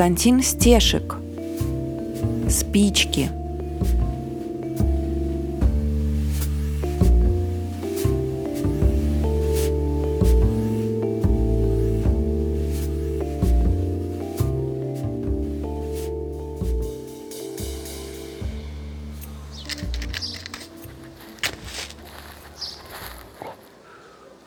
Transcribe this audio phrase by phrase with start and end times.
[0.00, 1.16] Константин Стешек.
[2.48, 3.30] Спички.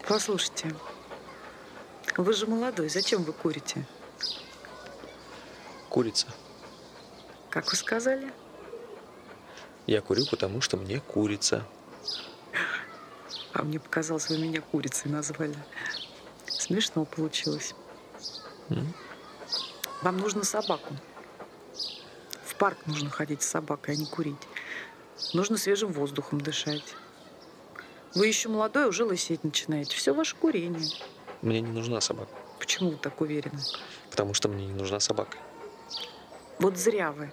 [0.08, 0.74] Послушайте,
[2.18, 3.86] вы же молодой, зачем вы курите?
[5.94, 6.26] Курица.
[7.52, 8.34] Как вы сказали?
[9.86, 11.64] Я курю, потому что мне курица.
[13.54, 15.56] А мне показалось, вы меня курицей назвали.
[16.48, 17.76] Смешно получилось.
[18.72, 18.92] М?
[20.02, 20.96] Вам нужно собаку.
[22.44, 24.48] В парк нужно ходить с собакой, а не курить.
[25.34, 26.96] Нужно свежим воздухом дышать.
[28.16, 29.96] Вы еще молодой, уже лысеть начинаете.
[29.96, 30.90] Все ваше курение.
[31.44, 33.60] Мне не нужна собака, Почему вы так уверены?
[34.10, 35.38] потому что мне не нужна собака.
[36.60, 37.32] Вот зря вы.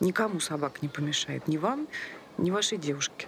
[0.00, 1.48] Никому собак не помешает.
[1.48, 1.88] Ни вам,
[2.36, 3.26] ни вашей девушке.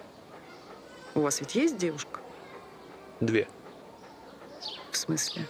[1.15, 2.19] У вас ведь есть девушка?
[3.19, 3.47] Две.
[4.91, 5.45] В смысле?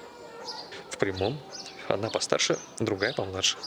[0.89, 1.39] В прямом.
[1.87, 3.57] Одна постарше, другая помладше.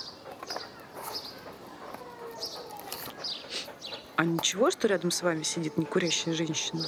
[4.16, 6.86] А ничего, что рядом с вами сидит некурящая женщина?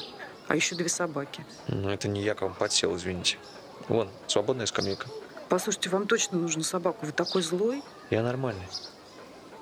[0.48, 1.44] А еще две собаки.
[1.66, 3.38] Но это не я к вам подсел, извините.
[3.88, 5.08] Вон, свободная скамейка.
[5.48, 7.04] Послушайте, вам точно нужна собаку.
[7.06, 7.82] Вы такой злой?
[8.10, 8.66] Я нормальный.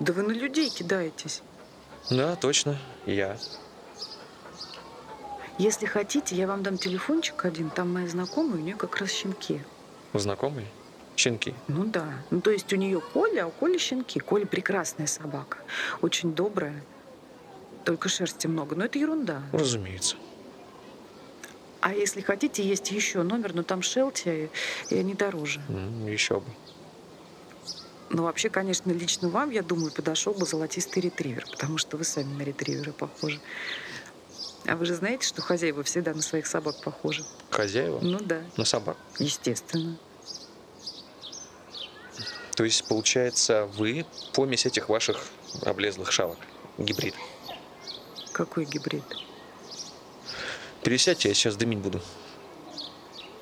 [0.00, 1.42] Да вы на людей кидаетесь.
[2.11, 3.36] Да, точно, я.
[5.59, 7.70] Если хотите, я вам дам телефончик один.
[7.70, 9.62] Там моя знакомая, у нее как раз щенки.
[10.12, 10.67] Вы знакомые?
[11.17, 11.55] Щенки.
[11.69, 12.06] Ну да.
[12.31, 14.19] Ну то есть у нее Коля, а у Коли щенки.
[14.19, 15.58] Коля прекрасная собака.
[16.03, 16.83] Очень добрая.
[17.84, 18.75] Только шерсти много.
[18.75, 19.42] Но это ерунда.
[19.53, 20.17] Разумеется.
[21.81, 24.51] А если хотите, есть еще номер, но там Шелти,
[24.89, 25.61] и они дороже.
[25.68, 26.47] М, Еще бы.
[28.11, 32.33] Но вообще, конечно, лично вам, я думаю, подошел бы золотистый ретривер, потому что вы сами
[32.35, 33.41] на ретривера похожи.
[34.67, 37.25] А вы же знаете, что хозяева всегда на своих собак похожи?
[37.51, 37.98] Хозяева?
[38.01, 38.97] Ну да, На собак.
[39.19, 39.98] естественно.
[42.55, 45.19] То есть, получается, вы помесь этих ваших
[45.63, 46.39] облезлых шавок.
[46.79, 47.15] Гибрид.
[48.33, 49.03] Какой гибрид?
[50.83, 52.01] Пересядьте, я сейчас дымить буду.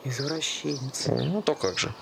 [0.04, 1.06] Извращенец.
[1.08, 1.94] Ну, то как же.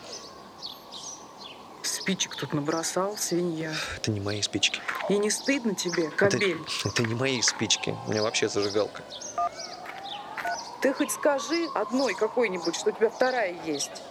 [2.10, 3.72] Спичек тут набросал, свинья.
[3.96, 4.80] Это не мои спички.
[5.08, 6.58] И не стыдно тебе, Это, кобель?
[6.84, 7.96] это не мои спички.
[8.04, 9.04] У меня вообще зажигалка.
[10.82, 14.02] Ты хоть скажи одной какой-нибудь, что у тебя вторая есть.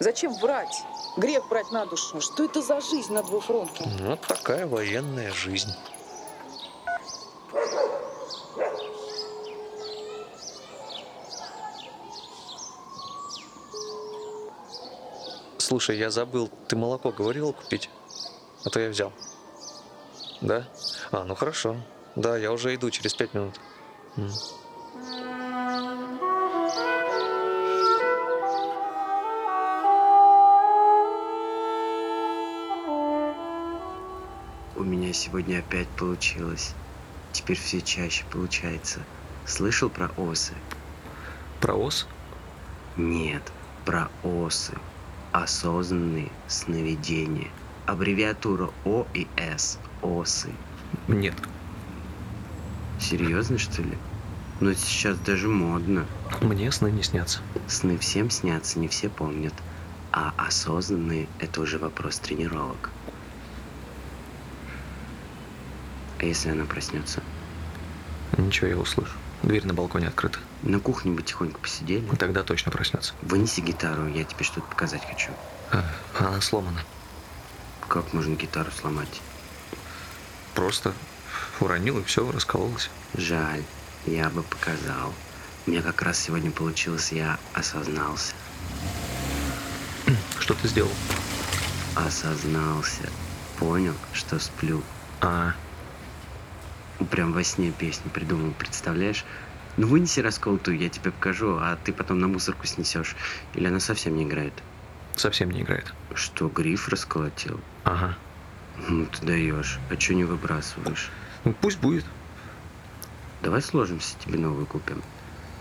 [0.00, 0.82] Зачем врать?
[1.16, 2.20] Грех брать на душу.
[2.20, 3.84] Что это за жизнь на двуфронте?
[3.98, 5.70] Ну, Вот такая военная жизнь.
[15.70, 17.90] Слушай, я забыл, ты молоко говорил купить?
[18.64, 19.12] А то я взял.
[20.40, 20.66] Да?
[21.12, 21.76] А, ну хорошо.
[22.16, 23.60] Да, я уже иду через пять минут.
[24.16, 24.32] М.
[34.74, 36.74] У меня сегодня опять получилось.
[37.30, 38.98] Теперь все чаще получается.
[39.46, 40.54] Слышал про осы?
[41.60, 42.08] Про ос?
[42.96, 43.52] Нет,
[43.84, 44.76] про осы.
[45.32, 47.48] Осознанные сновидения.
[47.86, 49.78] Аббревиатура О и С.
[50.02, 50.50] Осы.
[51.08, 51.34] Нет.
[53.00, 53.96] Серьезно, что ли?
[54.60, 56.06] Но сейчас даже модно.
[56.42, 57.40] Мне сны не снятся.
[57.66, 59.54] Сны всем снятся, не все помнят.
[60.12, 62.90] А осознанные– это уже вопрос тренировок.
[66.18, 67.22] А если она проснется?
[68.36, 69.16] Ничего, я услышу.
[69.42, 70.38] Дверь на балконе открыта.
[70.62, 72.04] На кухне бы тихонько посидели.
[72.16, 73.14] Тогда точно проснется.
[73.22, 75.30] Вынеси гитару, я тебе что-то показать хочу.
[75.70, 75.84] А,
[76.18, 76.84] она сломана.
[77.88, 79.20] Как можно гитару сломать?
[80.54, 80.92] Просто
[81.58, 82.90] уронил и все, раскололось.
[83.14, 83.64] Жаль,
[84.06, 85.14] я бы показал.
[85.66, 88.34] У меня как раз сегодня получилось, я осознался.
[90.38, 90.92] Что ты сделал?
[91.94, 93.08] Осознался.
[93.58, 94.82] Понял, что сплю.
[95.20, 95.54] А,
[97.10, 99.24] Прям во сне песню придумал, представляешь?
[99.76, 103.16] Ну вынеси расколотую, я тебе покажу, а ты потом на мусорку снесешь.
[103.54, 104.52] Или она совсем не играет.
[105.16, 105.92] совсем не играет.
[106.14, 107.60] Что, гриф расколотил?
[107.84, 108.16] Ага.
[108.88, 109.78] Ну ты даешь.
[109.90, 111.10] А что не выбрасываешь?
[111.44, 112.04] Ну, пусть будет.
[113.42, 115.02] Давай сложимся, тебе новую купим.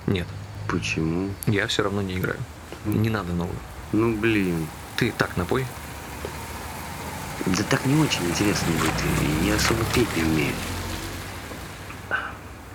[0.08, 0.28] Нет,
[0.68, 1.30] Почему?
[1.48, 2.40] я все равно не играю.
[2.86, 3.56] Не надо новую.
[3.94, 4.68] Ну блин.
[4.98, 5.66] Ты так напой.
[7.46, 8.94] Да так не очень интересно будет.
[9.44, 10.54] и Я особо петь не умею.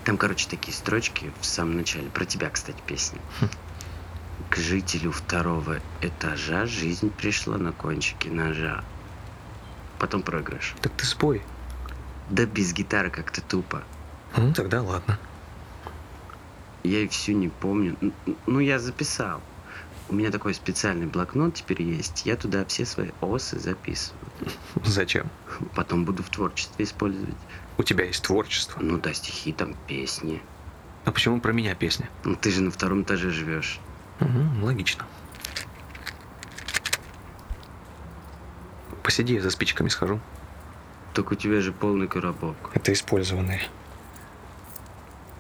[0.04, 2.10] Там, короче, такие строчки в самом начале.
[2.10, 3.20] Про тебя, кстати, песня.
[4.50, 8.84] К жителю второго этажа жизнь пришла на кончике ножа.
[9.98, 10.74] потом проигрыш.
[10.82, 11.42] Так ты спой.
[12.30, 13.82] Да без гитары как-то тупо.
[14.36, 15.18] Ну, тогда ладно.
[16.82, 17.96] Я и всю не помню.
[18.46, 19.40] Ну, я записал.
[20.10, 22.26] У меня такой специальный блокнот теперь есть.
[22.26, 24.20] Я туда все свои осы записываю.
[24.84, 25.30] Зачем?
[25.74, 27.34] Потом буду в творчестве использовать.
[27.76, 28.80] У тебя есть творчество.
[28.80, 30.42] Ну да, стихи, там песни.
[31.04, 32.08] А почему про меня песня?
[32.24, 33.80] Ну ты же на втором этаже живешь.
[34.20, 35.04] Угу, логично.
[39.02, 40.20] Посиди, я за спичками схожу.
[41.12, 42.56] Так у тебя же полный коробок.
[42.74, 43.60] Это использованные.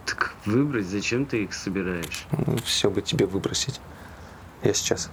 [0.04, 2.26] Так выбрать, зачем ты их собираешь?
[2.64, 3.80] все бы тебе выбросить.
[4.62, 5.10] Я сейчас.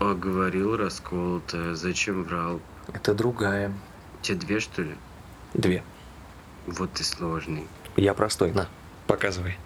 [0.00, 0.14] А
[0.88, 1.74] говорил расколотая.
[1.74, 2.60] Зачем врал?
[2.92, 3.72] Это другая.
[4.22, 4.94] Те две, что ли?
[5.54, 5.82] Две.
[6.66, 7.66] Вот ты сложный.
[7.96, 8.68] Я простой, на,
[9.06, 9.56] показывай.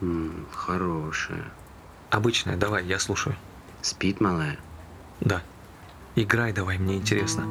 [0.00, 1.44] М, хорошая.
[2.10, 3.36] Обычная, давай, я слушаю.
[3.82, 4.58] Спит малая?
[5.20, 5.42] Да.
[6.16, 7.44] Играй давай, мне интересно.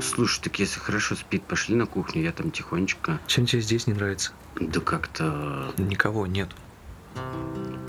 [0.00, 3.20] Слушай, так если хорошо спит, пошли на кухню, я там тихонечко.
[3.26, 4.32] Чем тебе здесь не нравится?
[4.58, 6.48] Да как-то Никого нет.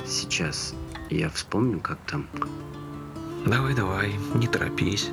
[0.06, 0.74] сейчас
[1.10, 2.28] я вспомню, как там.
[3.46, 5.10] Давай, давай, не торопись.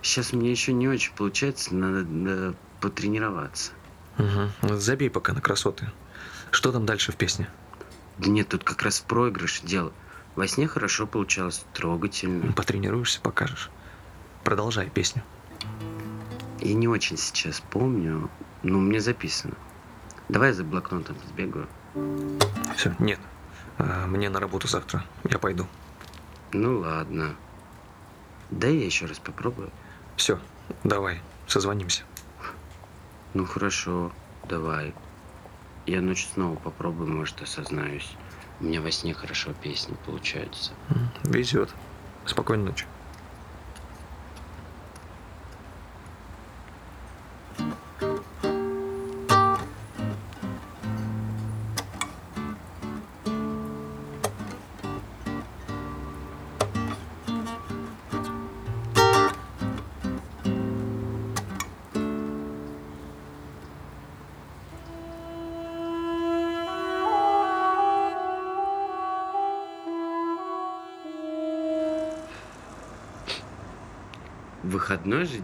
[0.00, 3.72] Сейчас мне еще не очень получается, надо, надо потренироваться.
[4.18, 4.76] Угу.
[4.76, 5.90] Забей пока на красоты.
[6.50, 7.48] Что там дальше в песне?
[8.18, 9.92] Да нет, тут как раз в проигрыше дело.
[10.36, 12.52] Во сне хорошо получалось, трогательно.
[12.52, 13.70] Потренируешься, покажешь.
[14.42, 15.22] Продолжай песню.
[16.60, 18.30] Я не очень сейчас помню,
[18.62, 19.54] но мне записано.
[20.28, 21.66] Давай я за блокнотом сбегаю.
[22.76, 23.18] Все, нет.
[23.78, 25.04] А, Мне на работу завтра.
[25.24, 25.66] Я пойду.
[26.52, 27.34] Ну ладно.
[28.50, 29.70] Дай я еще раз попробую.
[30.16, 30.38] Все,
[30.84, 32.02] давай, созвонимся.
[33.32, 34.12] Ну хорошо,
[34.48, 34.94] давай.
[35.86, 38.10] Я ночью снова попробую, может, осознаюсь.
[38.60, 40.72] У меня во сне хорошо песни получаются.
[41.24, 41.74] Везет.
[42.24, 42.86] Спокойной ночи.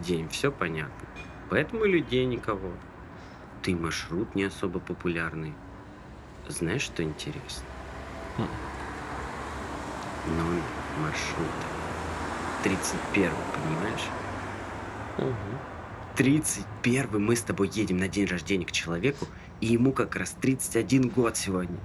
[0.01, 1.07] День, все понятно.
[1.49, 2.71] Поэтому людей никого.
[3.61, 5.53] Ты маршрут не особо популярный.
[6.47, 7.65] Знаешь, что интересно?
[8.37, 8.47] Хм.
[10.37, 10.63] Номер
[10.99, 11.67] маршрута.
[12.63, 14.09] 31, понимаешь?
[16.15, 19.27] 31 мы с тобой едем на день рождения к человеку,
[19.59, 21.77] и ему как раз 31 год сегодня.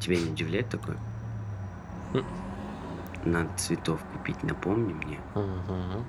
[0.00, 0.96] Тебя не удивляет такое?
[2.14, 2.24] М.
[3.24, 5.18] Надо цветов купить, напомни мне.
[5.34, 6.04] Угу.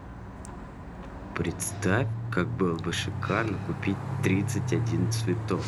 [1.41, 5.63] Представь, как было бы шикарно купить 31 цветок.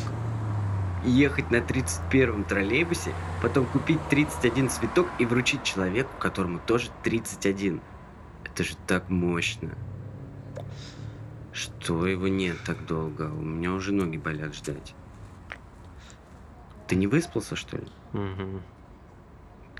[1.04, 3.12] Ехать на 31-м троллейбусе,
[3.42, 7.80] потом купить 31 цветок и вручить человеку, которому тоже 31.
[8.44, 9.70] Это же так мощно.
[11.52, 13.22] Что его нет так долго?
[13.22, 14.94] У меня уже ноги болят ждать.
[16.86, 17.88] Ты не выспался, что ли?
[18.12, 18.60] Угу.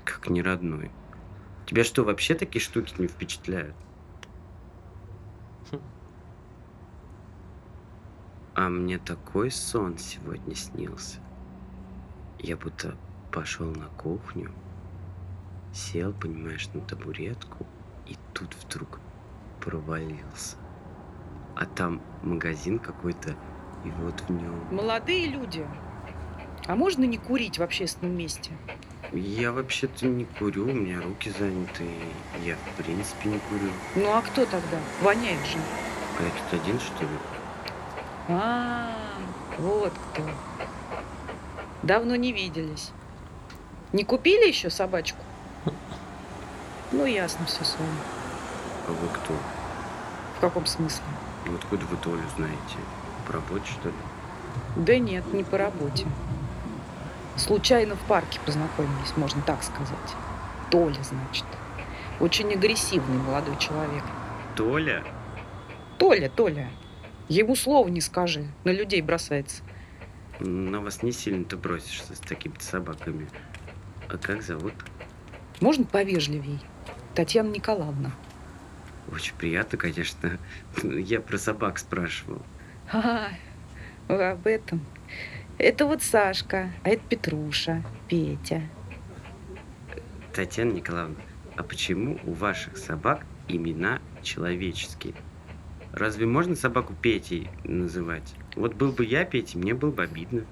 [0.03, 0.91] Как не родной.
[1.65, 3.77] Тебя что, вообще такие штуки не впечатляют?
[8.55, 11.19] А мне такой сон сегодня снился.
[12.39, 12.95] Я будто
[13.29, 14.49] пошел на кухню,
[15.73, 17.65] сел, понимаешь, на табуретку,
[18.07, 19.01] и тут вдруг
[19.59, 20.55] провалился.
[21.57, 23.31] А там магазин какой-то,
[23.83, 24.55] и вот в нем...
[24.71, 25.67] Молодые люди.
[26.65, 28.51] А можно не курить в общественном месте?
[29.11, 31.89] Я вообще-то не курю, у меня руки заняты,
[32.41, 33.71] я в принципе не курю.
[33.97, 34.79] Ну а кто тогда?
[35.01, 35.57] Воняет же.
[36.17, 37.09] А я тут один, что ли?
[38.27, 38.91] А,
[39.57, 40.23] вот кто.
[41.83, 42.91] Давно не виделись.
[43.93, 45.19] Не купили еще собачку?
[46.91, 47.97] Ну, ясно все с вами.
[48.87, 49.33] А вы кто?
[50.37, 51.03] В каком смысле?
[51.45, 52.77] Ну, Откуда вы Толю знаете?
[53.27, 53.95] По работе, что ли?
[54.75, 56.05] Да нет, не по работе.
[57.37, 60.15] Случайно в парке познакомились, можно так сказать.
[60.71, 61.45] Толя, значит.
[62.19, 64.03] Очень агрессивный молодой человек.
[64.55, 65.03] Толя?
[65.97, 66.69] Толя, Толя.
[67.27, 69.63] Ему слова не скажи, на людей бросается.
[70.39, 73.27] На вас не сильно-то бросишься с такими собаками.
[74.09, 74.73] А как зовут?
[75.61, 76.59] Можно повежливей?
[77.15, 78.11] Татьяна Николаевна.
[79.11, 80.37] Очень приятно, конечно.
[80.83, 82.41] Я про собак спрашивал.
[82.91, 83.29] А,
[84.07, 84.85] вы об этом.
[85.57, 88.61] Это вот Сашка, а это Петруша, Петя.
[90.33, 91.15] Татьяна Николаевна,
[91.55, 95.13] а почему у ваших собак имена человеческие?
[95.95, 98.33] Разве можно собаку Петей называть?
[98.57, 100.43] Вот был бы я Петей, мне было бы обидно.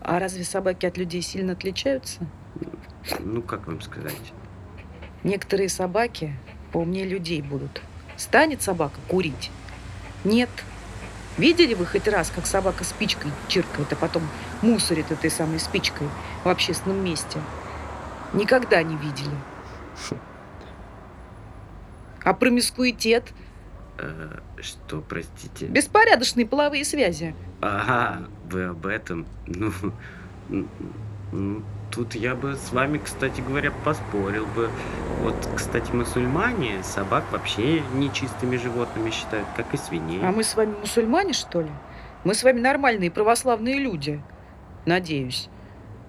[0.00, 2.26] А разве собаки от людей сильно отличаются?
[3.20, 4.32] Ну, как вам сказать?
[5.22, 6.34] Некоторые собаки
[6.72, 7.80] поумнее людей будут.
[8.16, 9.52] Станет собака курить?
[10.24, 10.50] Нет.
[11.36, 14.24] Видели вы хоть раз, как собака спичкой чиркает, а потом
[14.62, 16.08] мусорит этой самой спичкой
[16.42, 17.38] в общественном месте?
[18.32, 19.36] Никогда не видели.
[22.24, 23.32] А промискуитет?
[23.98, 25.66] Э, что, простите?
[25.66, 27.34] Беспорядочные половые связи.
[27.60, 29.26] Ага, вы об этом.
[29.46, 29.72] Ну,
[31.32, 34.70] ну, тут я бы с вами, кстати говоря, поспорил бы.
[35.20, 40.20] Вот, кстати, мусульмане собак вообще нечистыми животными считают, как и свиней.
[40.22, 41.70] А мы с вами мусульмане, что ли?
[42.24, 44.22] Мы с вами нормальные православные люди.
[44.86, 45.48] Надеюсь.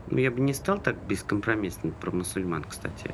[0.07, 3.13] Ну, я бы не стал так бескомпромиссно про мусульман, кстати.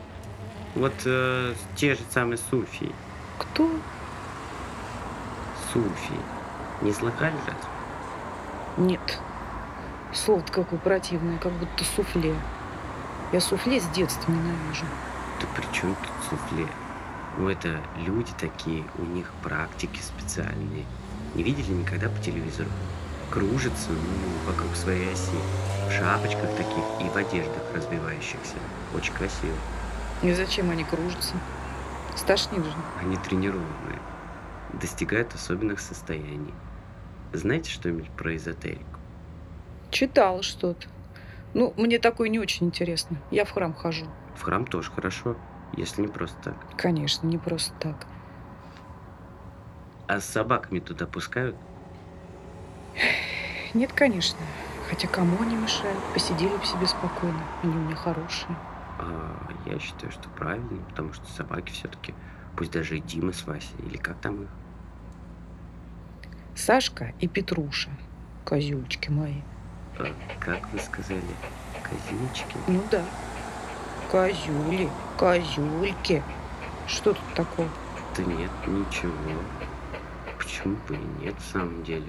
[0.76, 2.92] Вот э, те же самые суфии.
[3.38, 3.70] Кто?
[5.76, 6.22] Суфии.
[6.82, 7.70] Не слыхали разве?
[8.78, 9.20] Нет.
[10.14, 12.34] Слово-то какое противное, как будто суфле.
[13.34, 14.86] Я суфле с детства ненавижу.
[15.42, 16.68] Да при чем тут суфле?
[17.38, 20.86] Ну, это люди такие, у них практики специальные.
[21.34, 22.70] Не видели никогда по телевизору?
[23.30, 25.36] Кружатся, ну, вокруг своей оси.
[25.90, 28.56] В шапочках таких и в одеждах развивающихся.
[28.96, 29.58] Очень красиво.
[30.22, 31.34] И зачем они кружатся?
[32.16, 32.74] Стошнит же.
[33.02, 34.00] Они тренированные.
[34.80, 36.54] Достигают особенных состояний.
[37.34, 39.00] Знаете что-нибудь про эзотерику?
[39.90, 40.88] Читала что-то.
[41.54, 43.18] Ну, мне такое не очень интересно.
[43.32, 44.06] Я в храм хожу.
[44.36, 45.38] В храм тоже хорошо,
[45.78, 46.56] если не просто так.
[46.78, 48.06] Конечно, не просто так.
[50.08, 51.56] А с собаками туда пускают?
[53.74, 54.40] Нет, конечно.
[54.90, 55.98] Хотя кому они мешают?
[56.14, 57.42] Посидели бы себе спокойно.
[57.64, 58.56] Они у меня хорошие.
[59.00, 62.14] А я считаю, что правильно, потому что собаки все-таки,
[62.56, 64.50] пусть даже и Дима с Васей, или как там их,
[66.56, 67.90] Сашка и Петруша.
[68.46, 69.42] Козюлечки мои.
[70.00, 70.06] а,
[70.40, 71.22] как вы сказали,
[71.84, 72.56] козиночки?
[72.68, 73.04] Ну да.
[74.12, 76.24] Козюли, козюльки.
[76.88, 77.68] Что тут такого?
[78.16, 79.12] Да нет, ничего.
[80.38, 82.08] Почему бы и нет, в самом деле?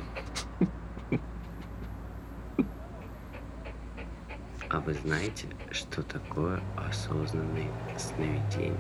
[4.69, 8.77] А вы знаете, что такое осознанные сновидения?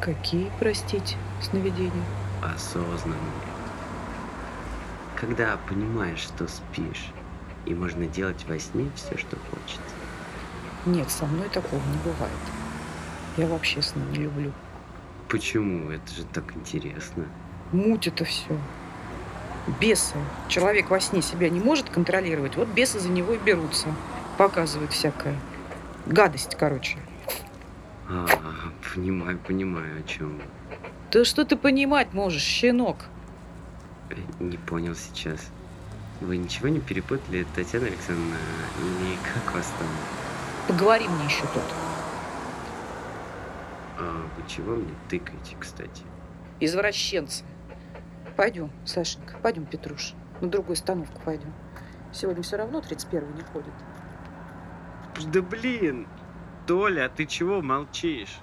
[0.00, 2.04] Какие, простите, сновидения?
[2.42, 3.53] осознанными.
[5.16, 7.10] Когда понимаешь, что спишь,
[7.66, 9.80] и можно делать во сне все, что хочется.
[10.86, 12.32] Нет, со мной такого не бывает.
[13.36, 14.52] Я вообще сны не люблю.
[15.28, 15.90] Почему?
[15.90, 17.24] Это же так интересно.
[17.72, 18.58] Муть это все.
[19.80, 20.16] Бесы.
[20.48, 22.56] Человек во сне себя не может контролировать.
[22.56, 23.88] Вот бесы за него и берутся.
[24.36, 25.38] Показывают всякое.
[26.06, 26.98] Гадость, короче.
[28.08, 28.26] А,
[28.94, 30.40] понимаю, понимаю, о чем.
[31.10, 33.06] Да что ты понимать можешь, щенок?
[34.40, 35.50] Не понял сейчас.
[36.20, 38.36] Вы ничего не перепутали, Татьяна Александровна?
[38.80, 39.88] Или как вас там?
[40.68, 41.62] Поговори мне еще тут.
[43.98, 46.02] А вы чего мне тыкаете, кстати?
[46.60, 47.44] Извращенцы.
[48.36, 50.14] Пойдем, Сашенька, пойдем, Петруш.
[50.40, 51.52] На другую остановку пойдем.
[52.12, 53.72] Сегодня все равно 31 не ходит.
[55.32, 56.06] Да блин!
[56.66, 58.38] Толя, а ты чего молчишь?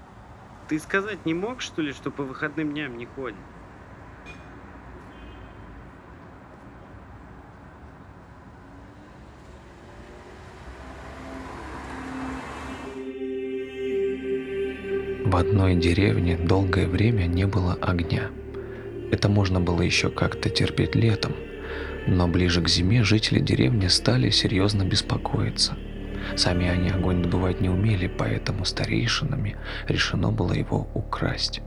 [0.67, 3.37] Ты сказать не мог, что ли, что по выходным дням не ходит?
[15.31, 18.23] В одной деревне долгое время не было огня.
[19.11, 21.31] Это можно было еще как-то терпеть летом,
[22.05, 25.77] но ближе к зиме жители деревни стали серьезно беспокоиться.
[26.35, 29.55] Сами они огонь добывать не умели, поэтому старейшинами
[29.87, 31.61] решено было его украсть.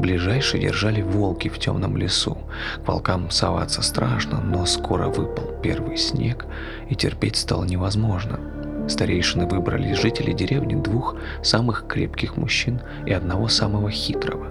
[0.00, 2.36] Ближайшие держали волки в темном лесу.
[2.84, 6.46] К волкам соваться страшно, но скоро выпал первый снег,
[6.90, 8.55] и терпеть стало невозможно.
[8.88, 14.46] Старейшины выбрали из жителей деревни двух самых крепких мужчин и одного самого хитрого.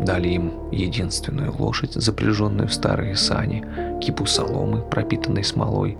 [0.00, 3.64] Дали им единственную лошадь, запряженную в старые сани,
[4.00, 5.98] кипу соломы, пропитанной смолой,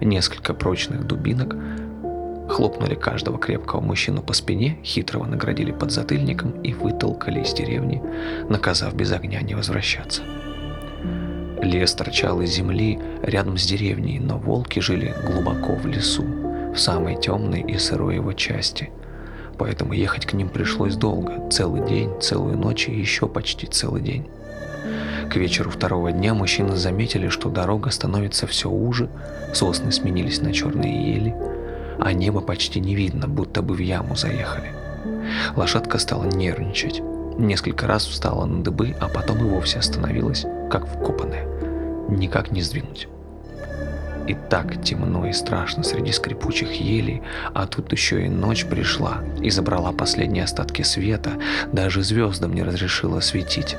[0.00, 1.56] несколько прочных дубинок,
[2.48, 8.02] хлопнули каждого крепкого мужчину по спине, хитрого наградили подзатыльником и вытолкали из деревни,
[8.48, 10.22] наказав без огня не возвращаться.
[11.62, 16.24] Лес торчал из земли рядом с деревней, но волки жили глубоко в лесу,
[16.72, 18.90] в самой темной и сырой его части.
[19.58, 24.26] Поэтому ехать к ним пришлось долго, целый день, целую ночь и еще почти целый день.
[25.30, 29.08] К вечеру второго дня мужчины заметили, что дорога становится все уже,
[29.54, 31.34] сосны сменились на черные ели,
[31.98, 34.72] а небо почти не видно, будто бы в яму заехали.
[35.56, 37.00] Лошадка стала нервничать.
[37.38, 41.46] Несколько раз встала на дыбы, а потом и вовсе остановилась, как вкопанная.
[42.08, 43.08] Никак не сдвинуть.
[44.32, 47.20] И так темно и страшно среди скрипучих елей,
[47.52, 51.32] а тут еще и ночь пришла и забрала последние остатки света,
[51.70, 53.76] даже звездам не разрешила светить.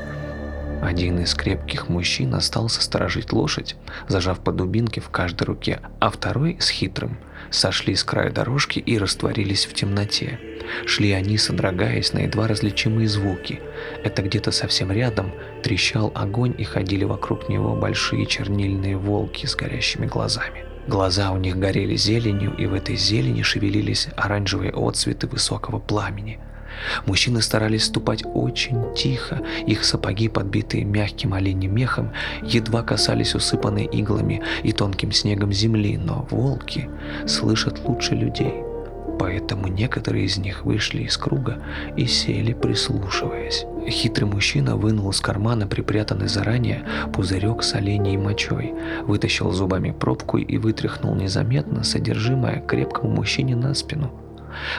[0.80, 3.76] Один из крепких мужчин остался сторожить лошадь,
[4.08, 7.18] зажав по дубинке в каждой руке, а второй с хитрым
[7.50, 10.40] сошли с края дорожки и растворились в темноте.
[10.86, 13.62] Шли они, содрогаясь на едва различимые звуки.
[14.04, 15.32] Это где-то совсем рядом
[15.64, 20.66] трещал огонь и ходили вокруг него большие чернильные волки с горящими глазами.
[20.88, 26.40] Глаза у них горели зеленью, и в этой зелени шевелились оранжевые отцветы высокого пламени.
[27.06, 34.42] Мужчины старались ступать очень тихо, их сапоги, подбитые мягким оленьим мехом, едва касались усыпанной иглами
[34.64, 36.90] и тонким снегом земли, но волки
[37.28, 38.64] слышат лучше людей–
[39.24, 41.60] поэтому некоторые из них вышли из круга
[41.96, 43.66] и сели, прислушиваясь.
[43.88, 50.58] Хитрый мужчина вынул из кармана припрятанный заранее пузырек с оленей мочой, вытащил зубами пробку и
[50.58, 54.12] вытряхнул незаметно содержимое крепкому мужчине на спину.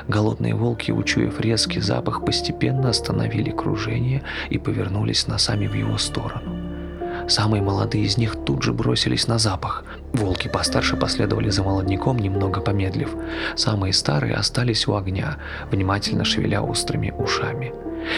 [0.09, 7.29] Голодные волки, учуяв резкий запах, постепенно остановили кружение и повернулись носами в его сторону.
[7.29, 9.85] Самые молодые из них тут же бросились на запах.
[10.15, 13.17] Волки постарше последовали за молодняком, немного помедлив.
[13.57, 15.39] Самые старые остались у огня,
[15.73, 17.73] внимательно шевеля острыми ушами.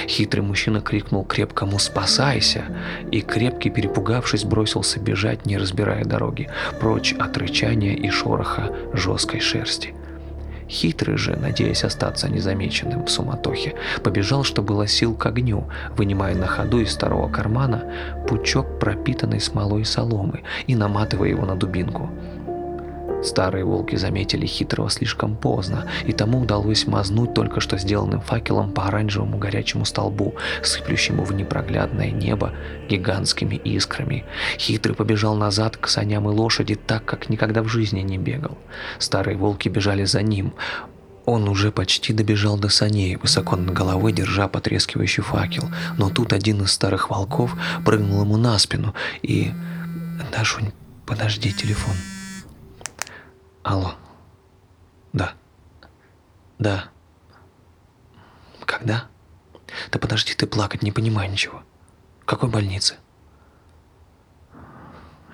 [0.07, 2.65] Хитрый мужчина крикнул крепкому «Спасайся!»
[3.11, 9.95] и крепкий, перепугавшись, бросился бежать, не разбирая дороги, прочь от рычания и шороха жесткой шерсти.
[10.69, 16.47] Хитрый же, надеясь остаться незамеченным в суматохе, побежал, что было сил к огню, вынимая на
[16.47, 17.85] ходу из старого кармана
[18.29, 22.11] пучок пропитанной смолой соломы и наматывая его на дубинку.
[23.23, 28.87] Старые волки заметили хитрого слишком поздно, и тому удалось мазнуть только что сделанным факелом по
[28.87, 32.53] оранжевому горячему столбу, сыплющему в непроглядное небо
[32.89, 34.25] гигантскими искрами.
[34.59, 38.59] Хитрый побежал назад к саням и лошади так, как никогда в жизни не бегал.
[38.99, 40.55] Старые волки бежали за ним.
[41.25, 46.63] Он уже почти добежал до саней, высоко над головой держа потрескивающий факел, но тут один
[46.63, 49.53] из старых волков прыгнул ему на спину и...
[50.33, 50.73] «Дашунь,
[51.05, 51.95] подожди, телефон».
[53.67, 53.97] Алло.
[55.13, 55.35] Да.
[56.61, 56.89] Да.
[58.65, 59.09] Когда?
[59.91, 61.65] Да подожди ты плакать, не понимаю ничего.
[62.21, 62.95] В какой больнице?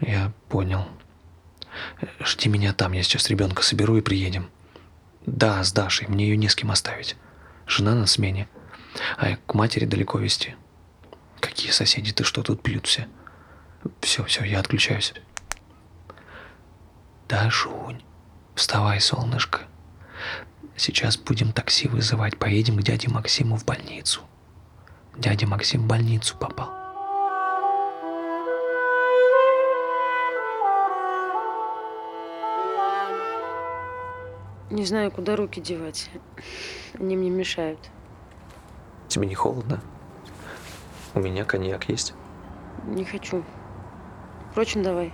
[0.01, 0.88] Я понял.
[2.21, 4.51] Жди меня там, я сейчас ребенка соберу и приедем.
[5.27, 7.16] Да, с Дашей, мне ее не с кем оставить.
[7.66, 8.49] Жена на смене.
[9.18, 10.57] А к матери далеко вести.
[11.38, 13.09] Какие соседи, ты что, тут пьют все?
[14.01, 15.12] Все, все, я отключаюсь.
[17.29, 18.03] Да, Жунь.
[18.55, 19.61] Вставай, солнышко.
[20.77, 22.38] Сейчас будем такси вызывать.
[22.38, 24.23] Поедем к дяде Максиму в больницу.
[25.17, 26.71] Дядя Максим в больницу попал.
[34.71, 36.11] Не знаю, куда руки девать.
[36.99, 37.79] Они мне мешают.
[39.09, 39.83] Тебе не холодно?
[41.15, 42.15] У меня коньяк есть.
[42.87, 43.45] Не хочу.
[44.51, 45.12] Впрочем, давай.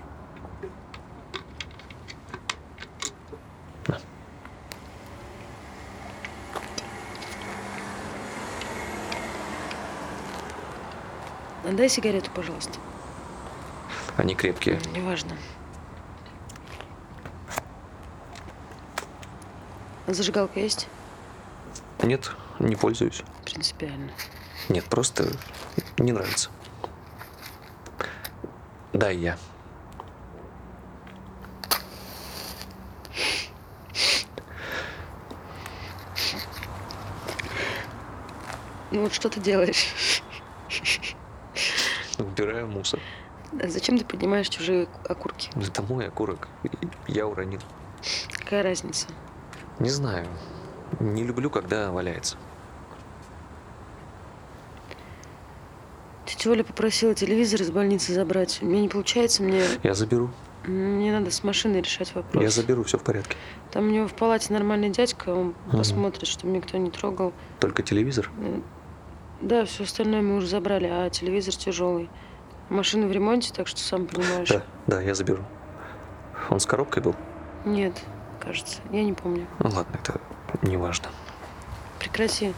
[11.79, 12.73] Дай сигарету, пожалуйста.
[14.17, 14.81] Они крепкие.
[14.97, 15.37] Неважно.
[20.09, 20.89] Зажигалка есть?
[22.03, 23.23] Нет, не пользуюсь.
[23.45, 24.11] Принципиально.
[24.69, 25.31] Нет, просто
[25.99, 26.51] не нравится.
[28.93, 29.39] Дай я.
[38.91, 39.87] Ну вот что ты делаешь?
[42.39, 43.01] Убираю мусор.
[43.65, 45.51] Зачем ты поднимаешь чужие окурки?
[45.57, 46.49] Это мой окурок.
[47.09, 47.61] Я уронил.
[48.33, 49.09] Какая разница?
[49.81, 50.27] Не знаю.
[51.01, 52.37] Не люблю, когда валяется.
[56.27, 58.59] Тетя Оля попросила телевизор из больницы забрать.
[58.63, 59.65] У меня не получается, мне...
[59.83, 60.31] Я заберу.
[60.65, 62.41] Мне надо с машиной решать вопрос.
[62.41, 63.37] Я заберу, все в порядке.
[63.73, 65.79] Там у него в палате нормальный дядька, он угу.
[65.79, 67.33] посмотрит, чтобы никто не трогал.
[67.59, 68.31] Только телевизор?
[69.41, 72.09] Да, все остальное мы уже забрали, а телевизор тяжелый.
[72.69, 74.49] Машина в ремонте, так что сам понимаешь.
[74.49, 75.43] Да, да, я заберу.
[76.51, 77.15] Он с коробкой был?
[77.65, 77.95] Нет,
[78.41, 78.81] кажется.
[78.93, 79.47] Я не помню.
[79.61, 80.21] Ну ладно, это
[80.63, 81.09] не важно.
[81.99, 82.53] Прекрати.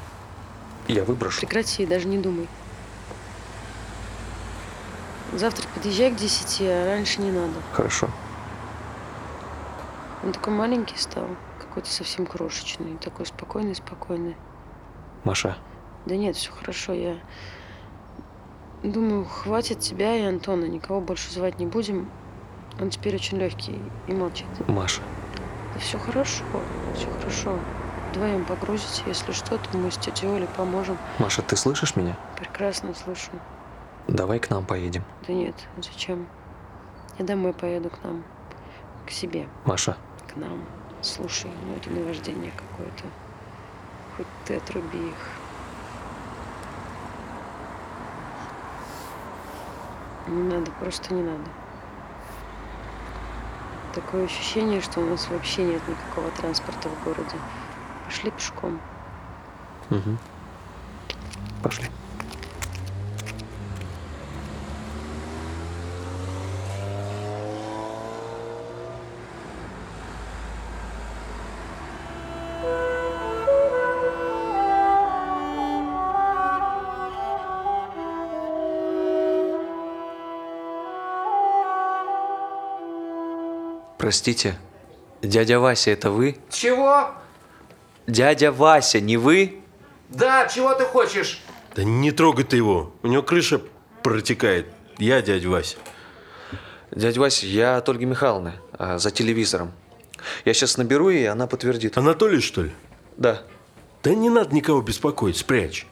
[0.88, 1.40] Я выброшу.
[1.40, 2.48] Прекрати, даже не думай.
[5.32, 7.54] Завтра подъезжай к 10, а раньше не надо.
[7.72, 8.08] Хорошо.
[10.24, 14.36] Он такой маленький стал, какой-то совсем крошечный, такой спокойный, спокойный.
[15.24, 15.56] Маша,
[16.06, 17.16] Да нет, все хорошо, я
[18.82, 22.08] думаю, хватит тебя и Антона, никого больше звать не будем.
[22.80, 24.46] Он теперь очень легкий и молчит.
[24.66, 25.02] Маша,
[25.74, 26.44] Да все хорошо,
[26.94, 27.58] все хорошо.
[28.10, 30.98] Вдвоем погрузите, если что, то мы с тетей Олей поможем.
[31.18, 32.16] Маша, ты слышишь меня?
[32.36, 33.30] Прекрасно слышу.
[34.08, 35.04] Давай к нам поедем.
[35.26, 36.26] Да нет, зачем?
[37.18, 38.24] Я домой поеду к нам,
[39.06, 39.96] к себе, Маша,
[40.32, 40.64] к нам.
[41.02, 43.04] Слушай, ну это наваждение какое-то.
[44.16, 45.39] Хоть ты отруби их.
[50.30, 51.50] Не надо, просто не надо.
[53.92, 57.36] Такое ощущение, что у нас вообще нет никакого транспорта в городе.
[58.04, 58.80] Пошли пешком.
[59.90, 60.16] Угу.
[61.64, 61.90] Пошли.
[84.10, 84.58] Простите,
[85.22, 86.36] дядя Вася, это вы?
[86.50, 87.12] Чего?
[88.08, 89.60] Дядя Вася, не вы?
[90.08, 91.40] Да, чего ты хочешь?
[91.76, 92.92] Да не трогай ты его.
[93.04, 93.60] У него крыша
[94.02, 94.66] протекает.
[94.98, 95.76] Я дядя Вася.
[96.90, 99.70] Дядя Вася, я от Ольги Михайловны, а, за телевизором.
[100.44, 101.96] Я сейчас наберу, и она подтвердит.
[101.96, 102.72] Анатолий, что ли?
[103.16, 103.42] Да,
[104.02, 105.86] Да не надо никого беспокоить, спрячь.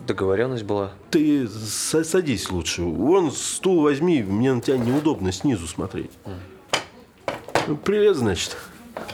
[0.00, 0.94] договоренность была.
[1.10, 2.82] Ты са- садись лучше.
[2.82, 6.10] Вон стул возьми, мне на тебя неудобно снизу смотреть.
[7.66, 8.56] Ну, привет, значит.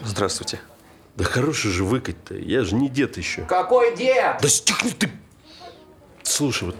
[0.04, 0.60] Здравствуйте.
[1.16, 2.34] Да хороший же выкать-то.
[2.34, 3.42] Я же не дед еще.
[3.42, 4.38] Какой дед?
[4.40, 5.10] Да стихни ты!
[6.22, 6.76] Слушай, вот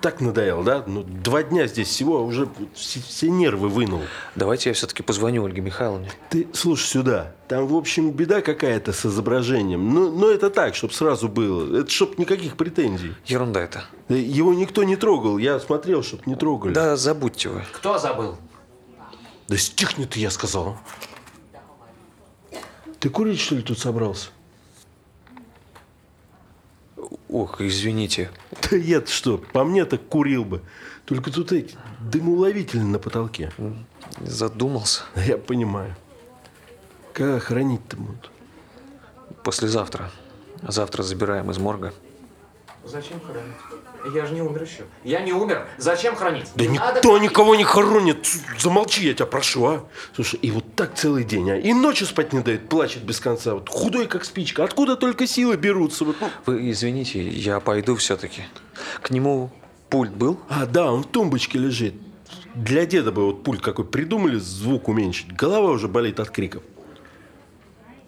[0.00, 0.82] так надоел, да?
[0.86, 4.00] Ну, два дня здесь всего, а уже все, все нервы вынул.
[4.34, 6.10] Давайте я все-таки позвоню Ольге Михайловне.
[6.30, 7.32] Ты слушай сюда.
[7.48, 9.92] Там, в общем, беда какая-то с изображением.
[9.92, 11.80] Ну, но это так, чтобы сразу было.
[11.80, 13.14] Это чтоб никаких претензий.
[13.26, 13.84] Ерунда это.
[14.08, 15.38] Да Его никто не трогал.
[15.38, 16.72] Я смотрел, чтоб не трогали.
[16.72, 17.64] Да забудьте вы.
[17.72, 18.36] Кто забыл?
[19.50, 20.78] Да стихни ты, я сказал.
[23.00, 24.28] Ты курить, что ли, тут собрался?
[27.28, 28.30] Ох, извините.
[28.62, 30.62] Да я что, по мне так курил бы.
[31.04, 33.52] Только тут эти дымоуловители на потолке.
[34.20, 35.02] Задумался.
[35.16, 35.96] Я понимаю.
[37.12, 38.30] Как хранить-то будут?
[39.42, 40.12] Послезавтра.
[40.62, 41.92] Завтра забираем из морга.
[42.84, 43.79] Зачем хранить?
[44.14, 44.84] Я же не умер еще.
[45.04, 45.66] Я не умер.
[45.78, 46.46] Зачем хранить?
[46.54, 48.26] Да надо никто никого не хоронит.
[48.58, 49.84] Замолчи, я тебя прошу, а.
[50.14, 51.56] Слушай, и вот так целый день, а.
[51.56, 53.54] И ночью спать не дает, плачет без конца.
[53.54, 54.64] Вот худой, как спичка.
[54.64, 56.04] Откуда только силы берутся?
[56.04, 56.30] Вот, ну.
[56.46, 58.42] Вы извините, я пойду все-таки.
[59.02, 59.50] К нему
[59.88, 60.40] пульт был?
[60.48, 61.94] А, да, он в тумбочке лежит.
[62.54, 65.32] Для деда бы вот пульт какой придумали, звук уменьшить.
[65.32, 66.62] Голова уже болит от криков.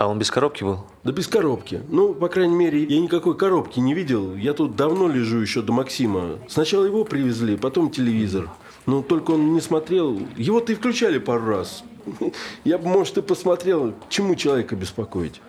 [0.02, 0.80] А он без коробки был?
[1.04, 1.80] Да без коробки.
[1.88, 4.34] Ну, по крайней мере, я никакой коробки не видел.
[4.34, 6.40] Я тут давно лежу еще до Максима.
[6.48, 8.50] Сначала его привезли, потом телевизор.
[8.84, 10.18] Но только он не смотрел.
[10.36, 11.84] Его-то и включали пару раз.
[12.64, 15.40] Я бы, может, и посмотрел, чему человека беспокоить.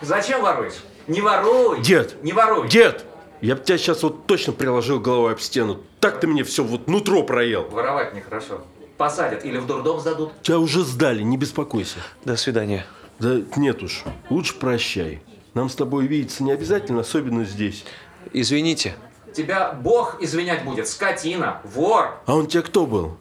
[0.00, 0.82] Зачем воруешь?
[1.08, 1.82] Не воруй!
[1.82, 2.22] Дед!
[2.22, 2.70] Не воруй!
[2.70, 3.04] Дед!
[3.42, 5.82] Я бы тебя сейчас вот точно приложил головой об стену.
[6.00, 7.68] Так ты мне все вот нутро проел.
[7.68, 8.62] Воровать нехорошо.
[9.02, 10.30] Посадят или в дурдом сдадут.
[10.42, 11.98] Тебя уже сдали, не беспокойся.
[12.24, 12.86] До свидания.
[13.18, 15.20] Да нет уж, лучше прощай.
[15.54, 17.84] Нам с тобой видеться не обязательно, особенно здесь.
[18.32, 18.94] Извините.
[19.34, 20.86] Тебя Бог извинять будет.
[20.86, 22.22] Скотина, вор.
[22.26, 23.16] А он тебе кто был?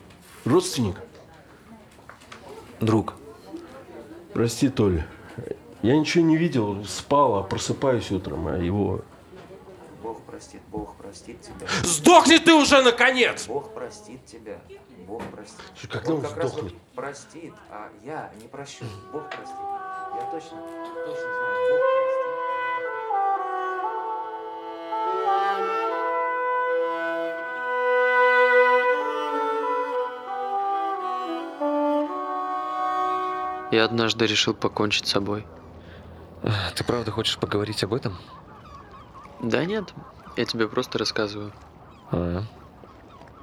[0.45, 0.97] Родственник?
[2.79, 3.15] Друг.
[4.33, 5.07] Прости, Толя.
[5.81, 9.01] Я ничего не видел, спал, а просыпаюсь утром, а его...
[10.03, 11.67] Бог простит, Бог простит тебя.
[11.81, 13.47] Сдохни ты уже, наконец!
[13.47, 14.59] Бог простит тебя.
[15.11, 15.59] Бог простит.
[15.75, 16.71] Слушай, когда он как раз сдохнет?
[16.71, 18.85] вот простит, а я не прощу.
[19.11, 19.57] Бог простит.
[20.15, 20.57] Я точно,
[21.05, 21.69] точно знаю.
[21.69, 23.31] Бог простит.
[33.71, 35.45] Я однажды решил покончить с собой.
[36.43, 38.17] А, Ты правда хочешь поговорить об этом?
[39.41, 39.93] Да нет,
[40.37, 41.51] я тебе просто рассказываю.
[42.11, 42.43] А,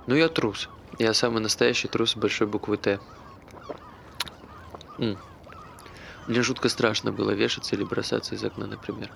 [0.07, 0.71] Ну я трус.
[0.99, 3.01] Я самый настоящий трус с большой буквы Т.
[4.99, 5.17] М.
[6.27, 9.11] Мне жутко страшно было вешаться или бросаться из окна, например.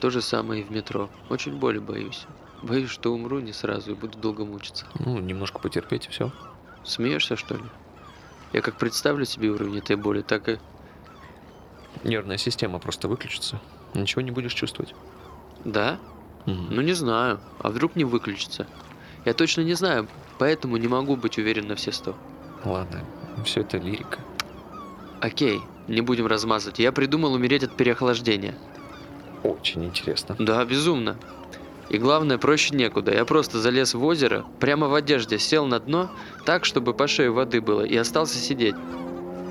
[0.00, 1.08] То же самое и в метро.
[1.28, 2.26] Очень боли боюсь.
[2.62, 4.86] Боюсь, что умру не сразу и буду долго мучиться.
[4.98, 6.30] Ну, немножко потерпеть и все.
[6.84, 7.64] Смеешься, что ли?
[8.52, 10.58] Я как представлю себе уровень этой боли, так и...
[12.04, 13.60] Нервная система просто выключится.
[13.94, 14.94] Ничего не будешь чувствовать.
[15.64, 15.98] Да?
[16.46, 16.68] Мгм.
[16.70, 17.40] Ну не знаю.
[17.58, 18.66] А вдруг не выключится?
[19.24, 20.08] Я точно не знаю,
[20.40, 22.16] поэтому не могу быть уверен на все сто.
[22.64, 23.04] Ладно,
[23.44, 24.18] все это лирика.
[25.20, 26.78] Окей, не будем размазывать.
[26.78, 28.54] Я придумал умереть от переохлаждения.
[29.42, 30.36] Очень интересно.
[30.38, 31.18] Да, безумно.
[31.90, 33.12] И главное, проще некуда.
[33.12, 36.10] Я просто залез в озеро, прямо в одежде сел на дно,
[36.46, 38.76] так, чтобы по шею воды было, и остался сидеть.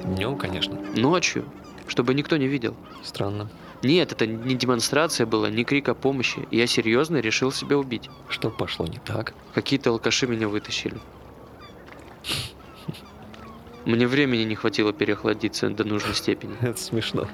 [0.06, 0.76] Днем, конечно.
[0.96, 1.46] Ночью,
[1.88, 2.76] чтобы никто не видел.
[3.04, 3.48] Странно.
[3.82, 6.48] Нет, это не демонстрация была, не крик о помощи.
[6.52, 8.10] Я серьезно решил себя убить.
[8.28, 9.34] Что пошло не так?
[9.54, 10.98] Какие-то алкаши меня вытащили.
[13.86, 16.58] Мне времени не хватило переохладиться до нужной степени.
[16.62, 17.28] Это смешно.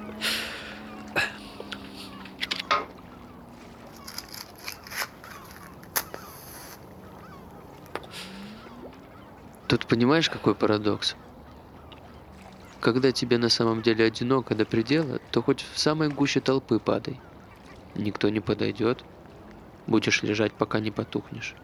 [9.66, 11.16] Тут понимаешь, какой парадокс?
[12.86, 17.18] Когда тебе на самом деле одиноко до предела, то хоть в самой гуще толпы падай.
[17.96, 19.04] Никто не подойдет.
[19.88, 21.56] Будешь лежать, пока не потухнешь.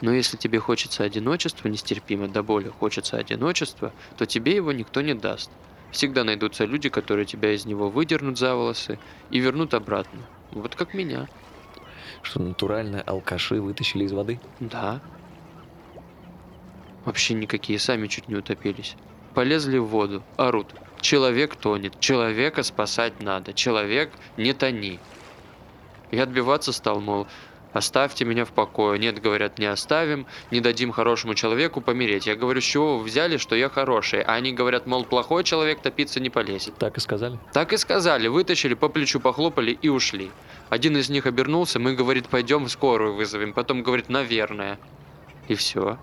[0.00, 5.14] Но если тебе хочется одиночества нестерпимо до боли, хочется одиночества, то тебе его никто не
[5.14, 5.48] даст.
[5.92, 8.98] Всегда найдутся люди, которые тебя из него выдернут за волосы
[9.30, 10.22] и вернут обратно.
[10.50, 11.28] Вот как меня.
[12.22, 14.40] Что натурально алкаши вытащили из воды?
[14.58, 15.00] Да.
[17.04, 18.96] Вообще никакие, сами чуть не утопились.
[19.34, 20.74] Полезли в воду, орут.
[21.00, 25.00] Человек тонет, человека спасать надо, человек не тони.
[26.10, 27.26] Я отбиваться стал, мол,
[27.72, 28.98] оставьте меня в покое.
[28.98, 32.26] Нет, говорят, не оставим, не дадим хорошему человеку помереть.
[32.26, 34.20] Я говорю, с чего вы взяли, что я хороший?
[34.20, 36.76] А они говорят, мол, плохой человек топиться не полезет.
[36.76, 37.38] Так и сказали?
[37.52, 40.30] Так и сказали, вытащили, по плечу похлопали и ушли.
[40.68, 43.54] Один из них обернулся, мы, говорит, пойдем в скорую вызовем.
[43.54, 44.78] Потом говорит, наверное.
[45.48, 45.98] И все.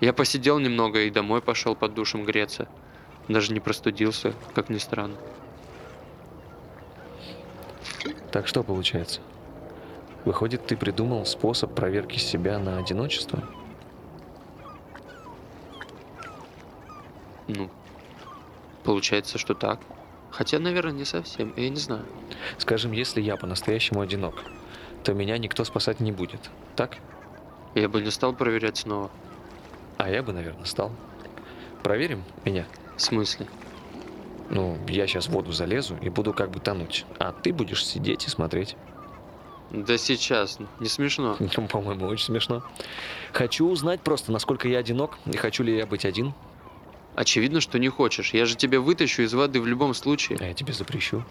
[0.00, 2.68] Я посидел немного и домой пошел под душем греться.
[3.28, 5.16] Даже не простудился, как ни странно.
[8.32, 9.20] Так что получается?
[10.24, 13.42] Выходит, ты придумал способ проверки себя на одиночество?
[17.48, 17.70] Ну,
[18.84, 19.80] получается, что так.
[20.30, 22.06] Хотя, наверное, не совсем, я не знаю.
[22.56, 24.44] Скажем, если я по-настоящему одинок,
[25.02, 26.96] то меня никто спасать не будет, так?
[27.74, 29.10] Я бы не стал проверять снова.
[30.00, 30.92] А я бы, наверное, стал.
[31.82, 32.66] Проверим меня?
[32.96, 33.46] В смысле?
[34.48, 38.26] Ну, я сейчас в воду залезу и буду как бы тонуть, а ты будешь сидеть
[38.26, 38.76] и смотреть.
[39.70, 41.36] Да сейчас, не смешно.
[41.56, 42.62] Ну, По-моему, очень смешно.
[43.34, 46.32] Хочу узнать просто, насколько я одинок и хочу ли я быть один.
[47.14, 48.32] Очевидно, что не хочешь.
[48.32, 50.38] Я же тебя вытащу из воды в любом случае.
[50.40, 51.22] А я тебе запрещу.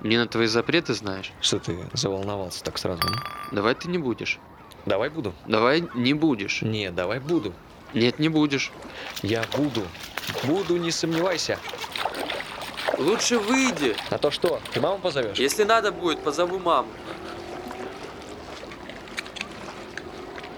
[0.00, 1.30] Не на твои запреты знаешь.
[1.40, 3.06] Что ты заволновался так сразу?
[3.06, 3.14] м?
[3.52, 4.40] Давай ты не будешь.
[4.86, 5.32] Давай буду.
[5.46, 6.62] Давай не будешь.
[6.62, 7.54] Не, давай буду.
[7.94, 8.72] Нет, не будешь.
[9.22, 9.82] Я буду.
[10.44, 11.58] Буду, не сомневайся.
[12.98, 13.96] Лучше выйди.
[14.10, 15.38] А то что, ты маму позовешь?
[15.38, 16.88] Если надо будет, позову маму.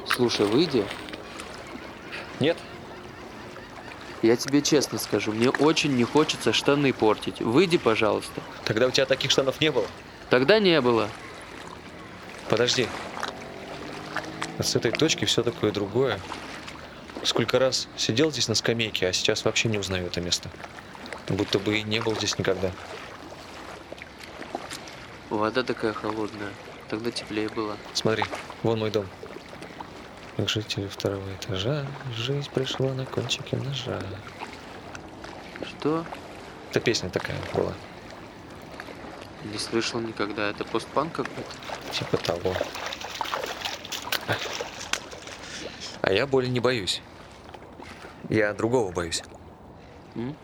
[0.07, 0.85] Слушай, выйди.
[2.41, 2.57] Нет?
[4.23, 7.41] Я тебе честно скажу, мне очень не хочется штаны портить.
[7.41, 8.41] Выйди, пожалуйста.
[8.65, 9.87] Тогда у тебя таких штанов не было.
[10.31, 11.09] Тогда не было.
[12.49, 12.87] Подожди.
[14.57, 16.19] Вот с этой точки все такое другое.
[17.25, 20.51] Сколько раз сидел здесь на скамейке, а сейчас вообще не узнаю это место.
[21.29, 22.71] Будто бы и не был здесь никогда.
[25.31, 26.51] Вода такая холодная.
[26.91, 27.79] Тогда теплее было.
[27.95, 28.25] Смотри,
[28.63, 29.07] вон мой дом.
[30.37, 34.03] К жителю второго этажа жизнь пришла на кончике ножа.
[35.63, 36.05] Что?
[36.71, 37.73] Это песня такая была.
[39.45, 40.51] Не слышал никогда.
[40.51, 41.51] Это постпанк какой-то?
[41.91, 42.55] Типа того.
[46.03, 47.01] А я боли не боюсь.
[48.29, 49.23] Я другого боюсь.
[50.15, 50.37] М?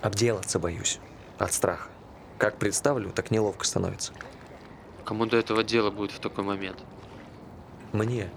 [0.00, 0.98] Обделаться боюсь.
[1.38, 1.88] От страха.
[2.38, 4.12] Как представлю, так неловко становится.
[5.04, 6.78] Кому до этого дела будет в такой момент?
[7.92, 8.30] Мне.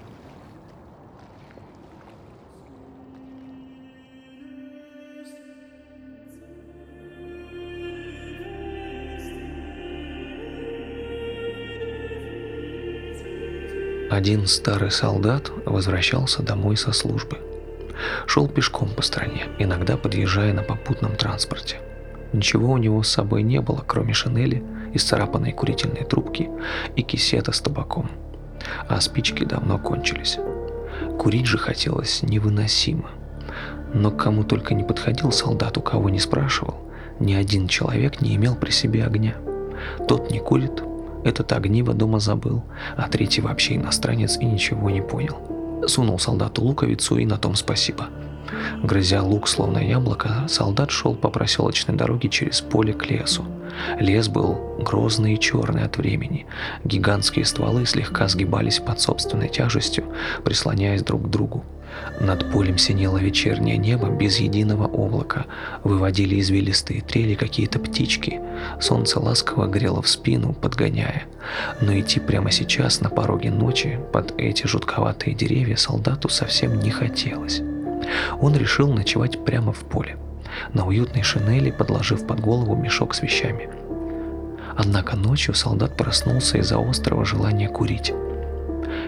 [14.09, 17.37] Один старый солдат возвращался домой со службы.
[18.25, 21.77] Шел пешком по стране, иногда подъезжая на попутном транспорте.
[22.33, 26.49] Ничего у него с собой не было, кроме шинели, исцарапанной курительной трубки
[26.95, 28.09] и кисета с табаком.
[28.87, 30.37] А спички давно кончились.
[31.17, 33.09] Курить же хотелось невыносимо.
[33.93, 36.75] Но кому только не подходил солдат, у кого не спрашивал,
[37.19, 39.35] ни один человек не имел при себе огня.
[40.07, 40.83] Тот не курит,
[41.25, 42.63] Этот огниво дома забыл,
[42.95, 45.58] а третий вообще иностранец и ничего не понял.
[45.87, 48.07] Сунул солдату луковицу и на том спасибо.
[48.83, 53.45] Грызя лук, словно яблоко, солдат шел по проселочной дороге через поле к лесу.
[53.99, 56.47] Лес был грозный и черный от времени.
[56.83, 60.05] Гигантские стволы слегка сгибались под собственной тяжестью,
[60.43, 61.63] прислоняясь друг к другу.
[62.19, 65.45] Над полем синело вечернее небо без единого облака.
[65.83, 68.41] Выводили извилистые трели какие-то птички.
[68.81, 71.23] Солнце ласково грело в спину, подгоняя.
[71.81, 77.61] Но идти прямо сейчас на пороге ночи под эти жутковатые деревья солдату совсем не хотелось.
[78.41, 80.17] Он решил ночевать прямо в поле,
[80.73, 83.69] на уютной шинели, подложив под голову мешок с вещами.
[84.77, 88.13] Однако ночью солдат проснулся из-за острого желания курить.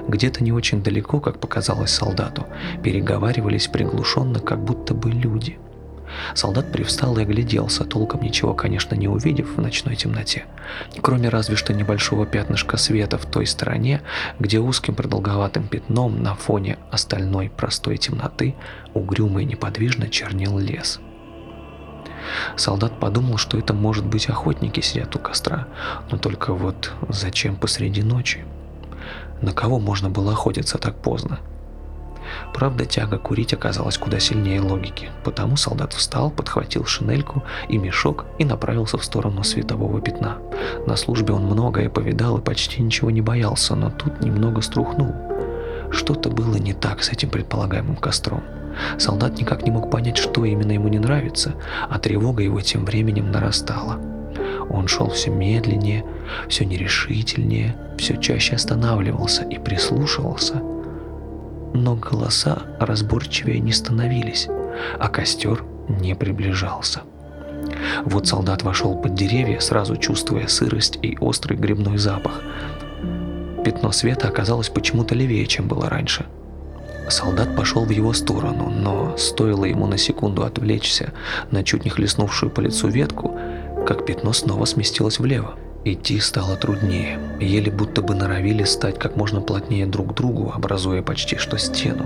[0.07, 2.45] Где-то не очень далеко, как показалось солдату,
[2.83, 5.57] переговаривались приглушенно, как будто бы люди.
[6.33, 10.45] Солдат привстал и огляделся, толком ничего, конечно, не увидев в ночной темноте.
[11.01, 14.01] Кроме разве что небольшого пятнышка света в той стороне,
[14.39, 18.55] где узким продолговатым пятном на фоне остальной простой темноты
[18.93, 20.99] угрюмо и неподвижно чернел лес.
[22.55, 25.67] Солдат подумал, что это может быть охотники сидят у костра,
[26.11, 28.45] но только вот зачем посреди ночи?
[29.41, 31.39] На кого можно было охотиться так поздно?
[32.54, 38.45] Правда, тяга курить оказалась куда сильнее логики, потому солдат встал, подхватил шинельку и мешок и
[38.45, 40.38] направился в сторону светового пятна.
[40.86, 45.13] На службе он многое повидал и почти ничего не боялся, но тут немного струхнул.
[45.91, 48.43] Что-то было не так с этим предполагаемым костром.
[48.97, 51.56] Солдат никак не мог понять, что именно ему не нравится,
[51.89, 53.99] а тревога его тем временем нарастала.
[54.73, 56.05] Он шел все медленнее,
[56.47, 60.62] все нерешительнее, все чаще останавливался и прислушивался.
[61.73, 64.47] Но голоса разборчивее не становились,
[64.99, 67.01] а костер не приближался.
[68.05, 72.41] Вот солдат вошел под деревья, сразу чувствуя сырость и острый грибной запах.
[73.63, 76.25] Пятно света оказалось почему-то левее, чем было раньше.
[77.10, 81.12] Солдат пошел в его сторону, но стоило ему на секунду отвлечься
[81.51, 83.38] на чуть не хлестнувшую по лицу ветку,
[83.91, 85.56] как пятно снова сместилось влево.
[85.84, 91.01] Идти стало труднее, еле будто бы норовили стать как можно плотнее друг к другу, образуя
[91.01, 92.06] почти что стену.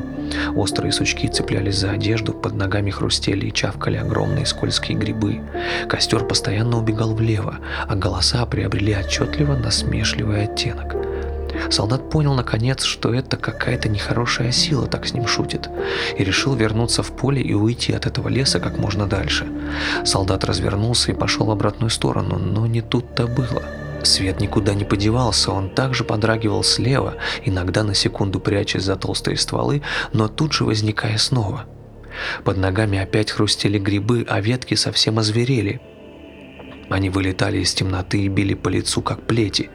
[0.56, 5.42] Острые сучки цеплялись за одежду, под ногами хрустели и чавкали огромные скользкие грибы.
[5.88, 10.96] Костер постоянно убегал влево, а голоса приобрели отчетливо насмешливый оттенок.
[11.70, 15.70] Солдат понял наконец, что это какая-то нехорошая сила так с ним шутит,
[16.18, 19.48] и решил вернуться в поле и уйти от этого леса как можно дальше.
[20.04, 23.64] Солдат развернулся и пошел в обратную сторону, но не тут-то было.
[24.04, 29.82] Свет никуда не подевался, он также подрагивал слева, иногда на секунду прячась за толстые стволы,
[30.14, 31.66] но тут же возникая снова.
[32.44, 35.82] Под ногами опять хрустели грибы, а ветки совсем озверели,
[36.90, 39.70] они вылетали из темноты и били по лицу, как плети.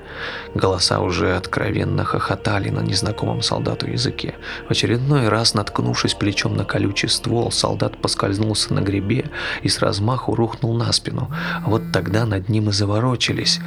[0.55, 4.35] Голоса уже откровенно хохотали на незнакомом солдату языке.
[4.69, 9.31] В очередной раз, наткнувшись плечом на колючий ствол, солдат поскользнулся на грибе
[9.63, 11.31] и с размаху рухнул на спину.
[11.67, 13.61] Вот тогда над ним и заворочились.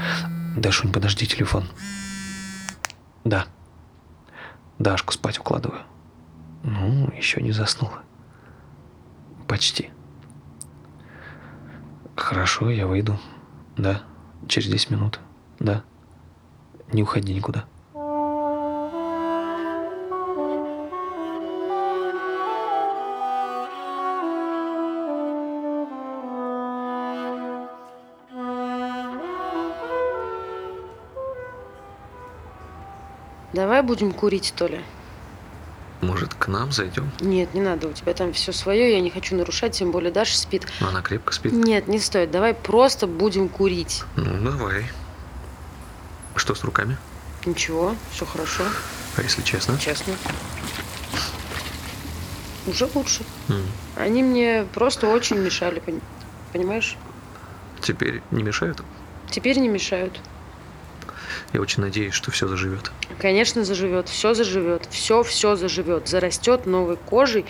[0.56, 1.66] «Дашунь, подожди телефон».
[3.24, 3.46] «Да».
[4.80, 5.82] Дашку спать укладываю.
[6.64, 8.04] Ну, еще не заснула.
[9.48, 9.90] Почти.
[12.16, 13.20] Хорошо, я выйду.
[13.78, 14.02] Да.
[14.48, 15.20] Через 10 минут.
[15.60, 15.84] Да.
[16.92, 17.66] Не уходи никуда.
[33.54, 34.82] Давай будем курить, то ли.
[36.04, 37.10] Может, к нам зайдем?
[37.22, 40.38] Нет, не надо, у тебя там все свое, я не хочу нарушать, тем более Даша
[40.38, 40.68] спит.
[40.82, 41.54] Но она крепко спит.
[41.54, 44.04] Нет, не стоит, давай просто будем курить.
[44.18, 44.86] Ну, давай.
[46.36, 46.98] Что с руками?
[47.46, 48.64] Ничего, все хорошо,
[49.16, 49.78] А если честно?
[49.80, 50.14] честно.
[52.68, 53.24] Уже лучше.
[53.48, 53.64] М.
[53.96, 56.02] Они мне просто очень мешали, пон-
[56.52, 56.98] понимаешь?
[57.82, 58.82] Теперь не мешают?
[59.30, 60.20] Теперь не мешают.
[61.54, 62.92] Я очень надеюсь, что все заживет.
[63.20, 67.46] Конечно, заживет, все заживет, все, все заживет, зарастет новой кожей,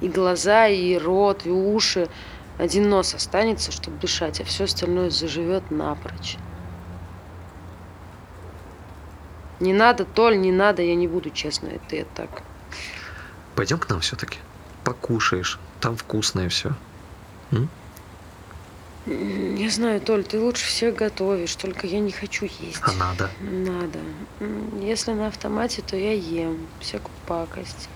[0.00, 2.08] и глаза, и рот, и уши.
[2.58, 6.38] Один нос останется, чтобы дышать, а все остальное заживет напрочь.
[9.60, 12.42] Не надо, Толь, не надо, я не буду, честно, это я так.
[13.54, 14.38] Пойдем к нам все-таки.
[14.82, 15.60] Покушаешь.
[15.80, 16.72] Там вкусное все.
[19.06, 22.80] Не знаю, Толь, ты лучше всех готовишь, только я не хочу есть.
[22.82, 23.30] А надо.
[23.40, 23.98] Надо.
[24.80, 27.88] Если на автомате, то я ем всякую пакость.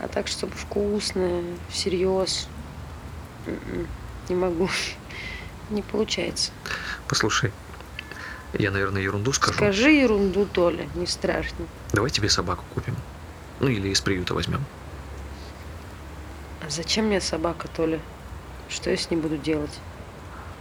[0.00, 2.48] А так, чтобы вкусно, всерьез,
[3.46, 3.86] м-м,
[4.28, 4.68] не могу.
[5.70, 6.52] Не получается.
[7.08, 7.50] Послушай,
[8.52, 9.54] Я, наверное, ерунду скажу.
[9.56, 11.66] Скажи ерунду, Толя, не страшно.
[11.92, 12.94] Давай тебе собаку купим.
[13.58, 14.64] Ну или из приюта возьмем.
[16.64, 17.98] А зачем мне собака, Толя?
[18.68, 19.72] Что я с ней буду делать?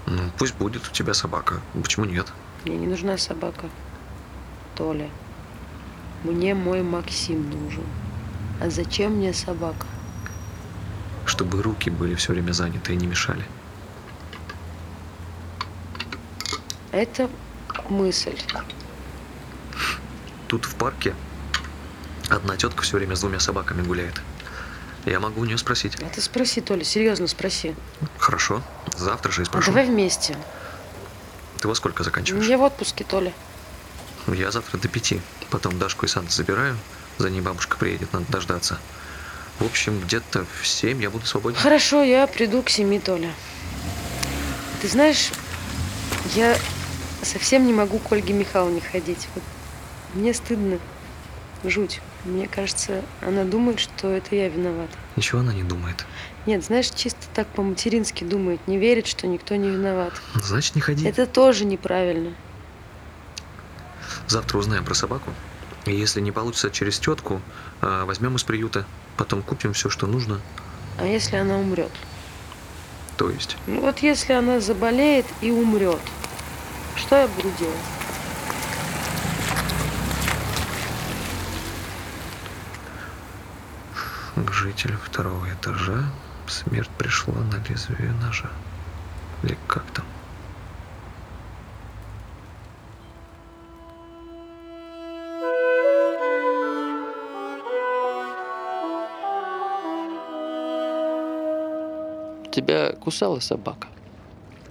[0.05, 1.61] Ну, пусть будет у тебя собака.
[1.73, 2.31] Почему нет?
[2.63, 3.69] Мне не нужна собака.
[4.75, 5.09] Толя,
[6.23, 7.83] мне мой Максим нужен.
[8.61, 9.87] А зачем мне собака?
[11.25, 13.45] Чтобы руки были все время заняты и не мешали.
[16.91, 17.29] Это
[17.89, 18.37] мысль.
[20.47, 21.15] Тут в парке
[22.29, 24.21] одна тетка все время с двумя собаками гуляет.
[25.05, 25.95] Я могу у нее спросить.
[26.01, 27.75] А ты спроси, Толя, серьезно спроси.
[28.17, 28.61] Хорошо,
[28.97, 29.67] завтра же и А спрошу.
[29.67, 30.35] давай вместе.
[31.59, 32.45] Ты во сколько заканчиваешь?
[32.47, 33.31] Я в отпуске, Толя.
[34.27, 35.21] Я завтра до пяти.
[35.51, 36.77] Потом Дашку и Санта забираю.
[37.19, 38.79] За ней бабушка приедет, надо дождаться.
[39.59, 41.57] В общем, где-то в семь я буду свободен.
[41.57, 43.31] Хорошо, я приду к семи, Толя.
[44.81, 45.29] Ты знаешь,
[46.33, 46.57] я
[47.21, 49.27] совсем не могу к Ольге Михайловне ходить.
[49.35, 49.43] Вот
[50.13, 50.79] мне стыдно.
[51.67, 52.01] Жуть.
[52.25, 54.89] Мне кажется, она думает, что это я виноват.
[55.15, 56.05] Ничего она не думает.
[56.45, 58.59] Нет, знаешь, чисто так по-матерински думает.
[58.67, 60.13] Не верит, что никто не виноват.
[60.35, 61.07] Значит, не ходи.
[61.07, 62.33] Это тоже неправильно.
[64.27, 65.31] Завтра узнаем про собаку.
[65.85, 67.41] И если не получится через тетку,
[67.81, 68.85] а, возьмем из приюта.
[69.17, 70.41] Потом купим все, что нужно.
[70.99, 71.91] А если она умрет?
[73.17, 76.01] То есть, Ну вот если она заболеет и умрет,
[76.95, 77.75] что я буду делать?
[84.35, 86.03] К жителю второго этажа
[86.47, 88.49] смерть пришла на лезвие ножа.
[89.43, 90.05] Или как там?
[102.51, 103.87] Тебя кусала собака,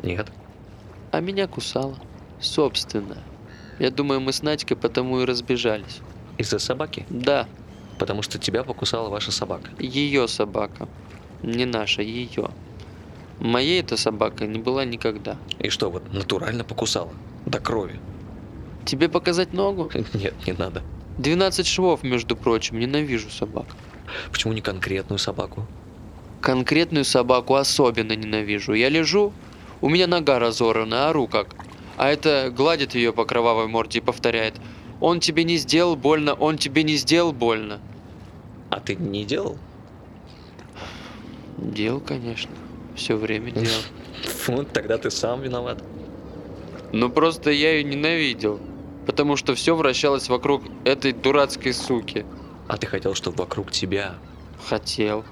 [0.03, 0.31] Нет.
[1.11, 1.99] а меня кусала.
[2.41, 3.19] Собственно.
[3.79, 6.01] Я думаю, мы с Надькой потому и разбежались.
[6.39, 7.07] Из-за собаки?
[7.11, 7.47] Да,
[7.99, 9.71] Потому что тебя покусала ваша собака.
[9.79, 10.89] ее собака.
[11.43, 12.51] Не наша, ее.
[13.41, 15.37] Моей эта собака не была никогда.
[15.59, 17.13] И что, вот натурально покусала?
[17.47, 18.01] До крови?
[18.85, 19.91] Тебе показать ногу?
[20.15, 20.83] Нет, не надо.
[21.19, 23.67] 12 швов, между прочим, ненавижу собак.
[24.31, 25.67] Почему не конкретную собаку?
[26.41, 28.75] Конкретную собаку особенно ненавижу.
[28.75, 29.33] Я лежу,
[29.81, 31.55] у меня нога разорвана, ору как.
[31.97, 34.55] А это гладит ее по кровавой морде и повторяет.
[35.01, 37.81] Он тебе не сделал больно, он тебе не сделал больно.
[38.71, 39.59] А ты не делал?
[41.59, 42.51] Делал, конечно.
[42.95, 43.83] Все время делал.
[44.47, 45.83] Вот тогда ты сам виноват.
[46.93, 48.61] Но просто я ее ненавидел.
[49.07, 52.25] Потому что все вращалось вокруг этой дурацкой суки.
[52.69, 54.15] А ты хотел, чтобы вокруг тебя.
[54.67, 55.25] Хотел.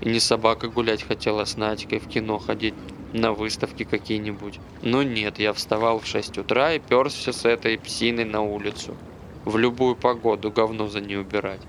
[0.00, 2.74] И не собака гулять хотела с Надькой в кино ходить,
[3.12, 4.60] на выставки какие-нибудь.
[4.82, 8.96] Но нет, я вставал в 6 утра и перся с этой псиной на улицу.
[9.44, 11.60] В любую погоду говно за ней убирать.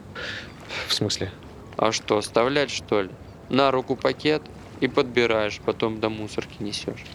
[0.87, 1.31] В смысле?
[1.77, 3.09] А что, оставлять что ли?
[3.49, 4.41] На руку пакет
[4.79, 7.05] и подбираешь, потом до мусорки несешь.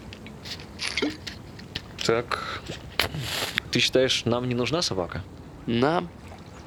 [2.06, 2.62] Так.
[3.70, 5.22] Ты считаешь, нам не нужна собака?
[5.66, 6.08] Нам?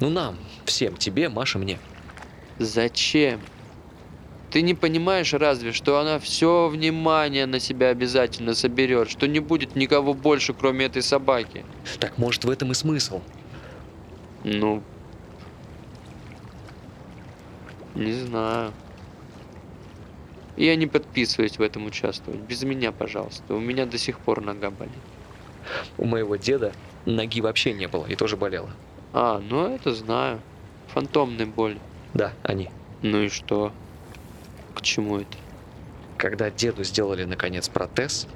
[0.00, 1.78] Ну нам, всем, тебе, Маше, мне.
[2.58, 3.40] Зачем?
[4.56, 9.76] Ты не понимаешь разве, что она все внимание на себя обязательно соберет, что не будет
[9.76, 11.62] никого больше, кроме этой собаки?
[12.00, 13.20] Так может в этом и смысл?
[14.44, 14.82] Ну,
[17.94, 18.72] не знаю.
[20.56, 22.40] Я не подписываюсь в этом участвовать.
[22.40, 23.52] Без меня, пожалуйста.
[23.52, 24.94] У меня до сих пор нога болит.
[25.98, 26.72] У моего деда
[27.04, 28.70] ноги вообще не было и тоже болела.
[29.12, 30.40] А, ну это знаю.
[30.94, 31.76] Фантомная боль.
[32.14, 32.70] Да, они.
[33.02, 33.70] Ну и что?
[34.76, 35.38] К чему это?
[36.18, 38.28] Когда деду сделали наконец протез,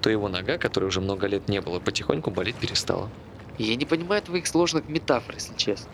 [0.00, 3.10] то его нога, которой уже много лет не было, потихоньку болеть перестала.
[3.58, 5.90] Я не понимаю твоих сложных метафор, если честно.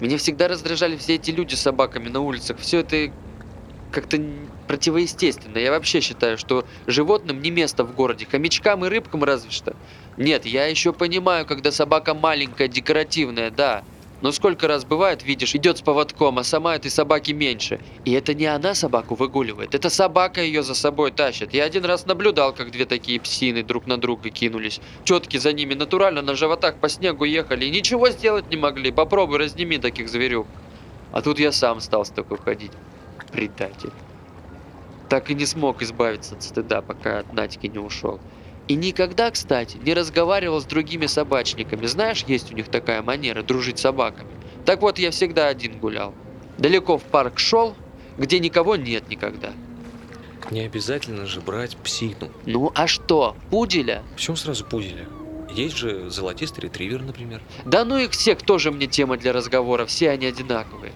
[0.00, 2.58] Меня всегда раздражали все эти люди с собаками на улицах.
[2.58, 3.12] Все это
[3.92, 4.20] как-то
[4.66, 5.58] противоестественно.
[5.58, 8.26] Я вообще считаю, что животным не место в городе.
[8.28, 9.76] Хомячкам и рыбкам разве что.
[10.16, 13.84] Нет, я еще понимаю, когда собака маленькая, декоративная, да.
[14.24, 17.78] Но сколько раз бывает, видишь, идет с поводком, а сама этой собаки меньше.
[18.06, 21.52] И это не она собаку выгуливает, это собака ее за собой тащит.
[21.52, 24.80] Я один раз наблюдал, как две такие псины друг на друга кинулись.
[25.04, 28.90] Тетки за ними натурально на животах по снегу ехали и ничего сделать не могли.
[28.92, 30.46] Попробуй разними таких зверюк.
[31.12, 32.72] А тут я сам стал с такой ходить.
[33.30, 33.92] Предатель.
[35.10, 38.18] Так и не смог избавиться от стыда, пока от Надьки не ушел.
[38.66, 41.86] И никогда, кстати, не разговаривал с другими собачниками.
[41.86, 44.30] Знаешь, есть у них такая манера дружить с собаками.
[44.64, 46.14] Так вот, я всегда один гулял.
[46.56, 47.74] Далеко в парк шел,
[48.16, 49.52] где никого нет никогда.
[50.50, 52.30] Не обязательно же брать псину.
[52.46, 54.02] Ну а что, пуделя?
[54.14, 55.06] Почему сразу пуделя?
[55.52, 57.40] Есть же золотистый ретривер, например.
[57.64, 60.92] Да ну их всех тоже мне тема для разговора, все они одинаковые.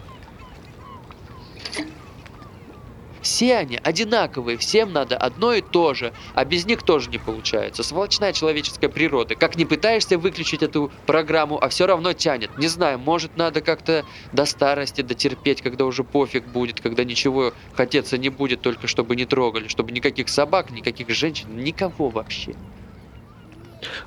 [3.21, 7.83] Все они одинаковые, всем надо одно и то же, а без них тоже не получается.
[7.83, 9.35] Сволочная человеческая природа.
[9.35, 12.57] Как не пытаешься выключить эту программу, а все равно тянет.
[12.57, 18.17] Не знаю, может надо как-то до старости дотерпеть, когда уже пофиг будет, когда ничего хотеться
[18.17, 22.55] не будет, только чтобы не трогали, чтобы никаких собак, никаких женщин, никого вообще.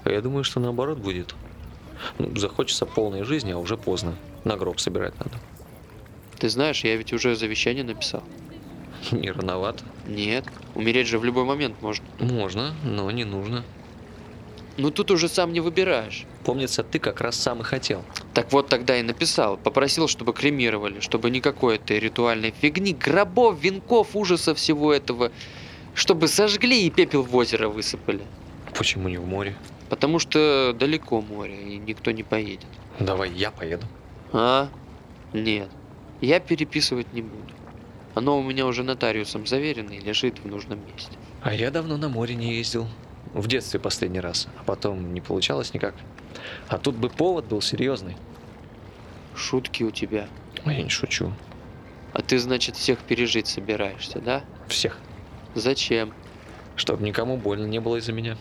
[0.04, 1.34] А я думаю, что наоборот будет.
[2.18, 4.16] Ну, захочется полной жизни, а уже поздно.
[4.44, 5.38] На гроб собирать надо.
[6.38, 8.22] Ты знаешь, я ведь уже завещание написал.
[9.12, 9.84] Не рановато.
[10.06, 10.44] Нет,
[10.74, 12.04] умереть же в любой момент можно.
[12.20, 13.64] Можно, но не нужно.
[14.78, 16.24] Ну тут уже сам не выбираешь.
[16.44, 18.02] Помнится, ты как раз сам и хотел.
[18.32, 19.56] Так вот тогда и написал.
[19.58, 25.30] Попросил, чтобы кремировали, чтобы никакой этой ритуальной фигни, гробов, венков, ужаса всего этого.
[25.94, 28.22] Чтобы сожгли и пепел в озеро высыпали.
[28.76, 29.54] Почему не в море?
[29.90, 32.66] Потому что далеко море, и никто не поедет.
[32.98, 33.86] Давай я поеду.
[34.32, 34.70] А?
[35.34, 35.68] Нет.
[36.22, 37.52] Я переписывать не буду.
[38.14, 41.16] Оно у меня уже нотариусом заверено и лежит в нужном месте.
[41.40, 42.86] А я давно на море не ездил.
[43.32, 44.48] В детстве последний раз.
[44.58, 45.94] А потом не получалось никак.
[46.68, 48.16] А тут бы повод был серьезный.
[49.34, 50.28] Шутки у тебя.
[50.64, 51.32] А я не шучу.
[52.12, 54.44] А ты, значит, всех пережить собираешься, да?
[54.68, 54.98] Всех.
[55.54, 56.12] Зачем?
[56.76, 58.36] Чтобы никому больно не было из-за меня.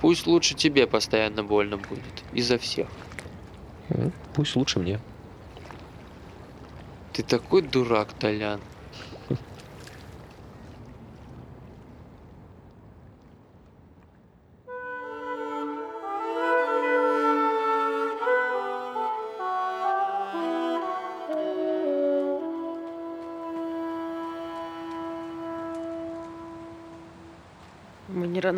[0.00, 2.24] Пусть лучше тебе постоянно больно будет.
[2.32, 2.88] Из-за всех.
[3.88, 4.98] Ну, Пусть лучше мне.
[7.12, 8.60] Ты такой дурак, Толян.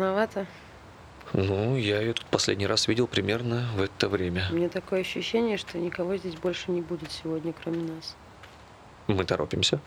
[0.07, 0.45] Рановато.
[1.33, 4.47] Ну, я ее тут последний раз видел примерно в это время.
[4.51, 8.15] У меня такое ощущение, что никого здесь больше не будет сегодня, кроме нас.
[9.07, 9.79] Мы торопимся.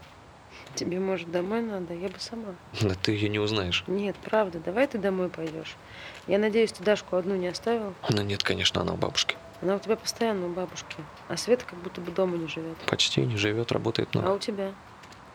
[0.75, 1.95] Тебе, может, домой надо?
[1.95, 2.55] Я бы сама.
[2.83, 3.85] Да ты ее не узнаешь.
[3.87, 5.77] Нет, правда, давай ты домой пойдешь.
[6.27, 7.95] Я надеюсь, ты Дашку одну не оставил.
[8.11, 9.37] Ну нет, конечно, она у бабушки.
[9.63, 10.97] Она у тебя постоянно у бабушки.
[11.29, 12.77] А Света как будто бы дома не живет.
[12.87, 14.35] Почти не живет, работает А много.
[14.35, 14.73] у тебя?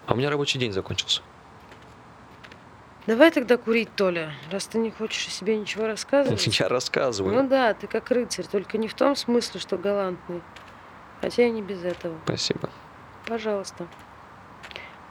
[0.05, 1.21] А у меня рабочий день закончился.
[3.07, 6.47] Давай тогда курить, Толя, раз ты не хочешь о себе ничего рассказывать.
[6.59, 7.35] Я рассказываю.
[7.35, 10.41] Ну да, ты как рыцарь, только не в том смысле, что галантный.
[11.21, 12.17] Хотя и не без этого.
[12.23, 12.69] Спасибо.
[13.27, 13.87] Пожалуйста.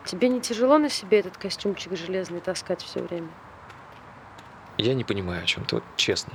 [0.05, 3.31] Тебе не тяжело на себе этот костюмчик железный таскать все время?
[4.77, 6.33] Я не понимаю, о чем ты, вот честно.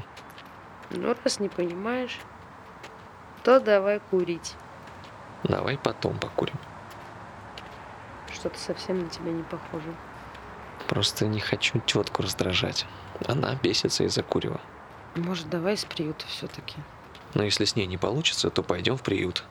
[0.91, 2.17] Ну, раз не понимаешь,
[3.43, 4.55] то давай курить.
[5.43, 6.55] Давай потом покурим.
[8.33, 9.93] Что-то совсем на тебя не похоже.
[10.87, 12.85] Просто не хочу тетку раздражать.
[13.27, 14.61] Она бесится из-за курева.
[15.15, 16.75] Может, давай с приюта все-таки.
[17.33, 19.43] Но если с ней не получится, то пойдем в приют.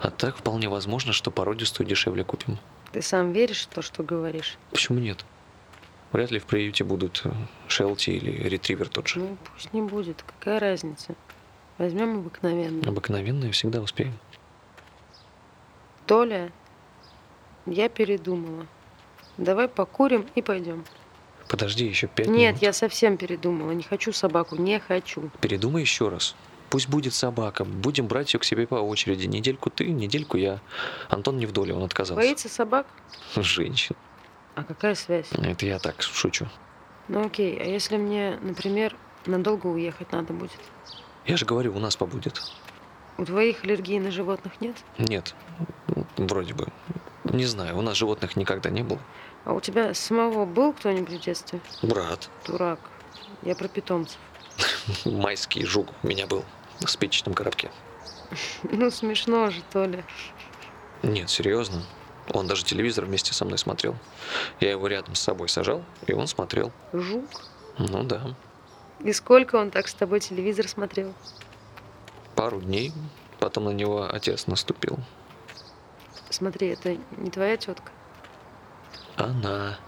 [0.00, 2.58] А так вполне возможно, что породистую дешевле купим.
[2.92, 4.58] Ты сам веришь в то, что говоришь?
[4.70, 5.24] Почему нет?
[6.12, 7.32] Вряд ли в приюте будут э,
[7.68, 9.20] Шелти или Ретривер тот же.
[9.20, 10.22] Ну, пусть не будет.
[10.22, 11.14] Какая разница?
[11.78, 12.88] Возьмем обыкновенную.
[12.88, 14.18] Обыкновенные всегда успеем.
[16.06, 16.52] Толя,
[17.66, 18.66] я передумала.
[19.38, 20.84] Давай покурим и пойдем.
[21.48, 22.62] Подожди еще пять Нет, минут.
[22.62, 23.70] я совсем передумала.
[23.70, 25.30] Не хочу собаку, не хочу.
[25.40, 26.34] Передумай еще раз.
[26.70, 27.64] Пусть будет собака.
[27.64, 29.26] Будем брать ее к себе по очереди.
[29.26, 30.60] Недельку ты, недельку я.
[31.08, 32.20] Антон не в доле, он отказался.
[32.20, 32.86] Боится собак?
[33.36, 33.94] Женщин.
[34.56, 35.28] А какая связь?
[35.32, 36.46] Это я так шучу.
[37.08, 40.58] Ну окей, а если мне, например, надолго уехать надо будет?
[41.26, 42.42] Я же говорю, у нас побудет.
[43.18, 44.76] У твоих аллергии на животных нет?
[44.98, 45.34] Нет,
[46.16, 46.68] вроде бы.
[47.24, 49.00] Не знаю, у нас животных никогда не было.
[49.46, 51.60] А у тебя самого был кто-нибудь в детстве?
[51.82, 52.80] Брат, Дурак.
[53.42, 54.18] Я про питомцев.
[55.04, 56.44] майский жук у меня был
[56.80, 57.70] в спичечном коробке.
[58.64, 60.04] Ну, смешно же, Толя.
[61.04, 61.82] Нет, серьезно.
[62.32, 63.94] Он даже телевизор вместе со мной смотрел.
[64.58, 66.72] Я его рядом с собой сажал, и он смотрел.
[66.92, 67.24] Жук.
[67.78, 68.34] Ну да,
[69.04, 71.14] И сколько он так с тобой телевизор смотрел?
[72.34, 72.92] пару дней.
[73.38, 74.98] Потом на него отец наступил.
[76.30, 77.92] Смотри, это не твоя тетка?
[79.16, 79.78] Она.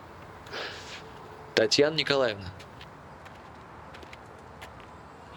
[1.55, 2.47] Татьяна Николаевна.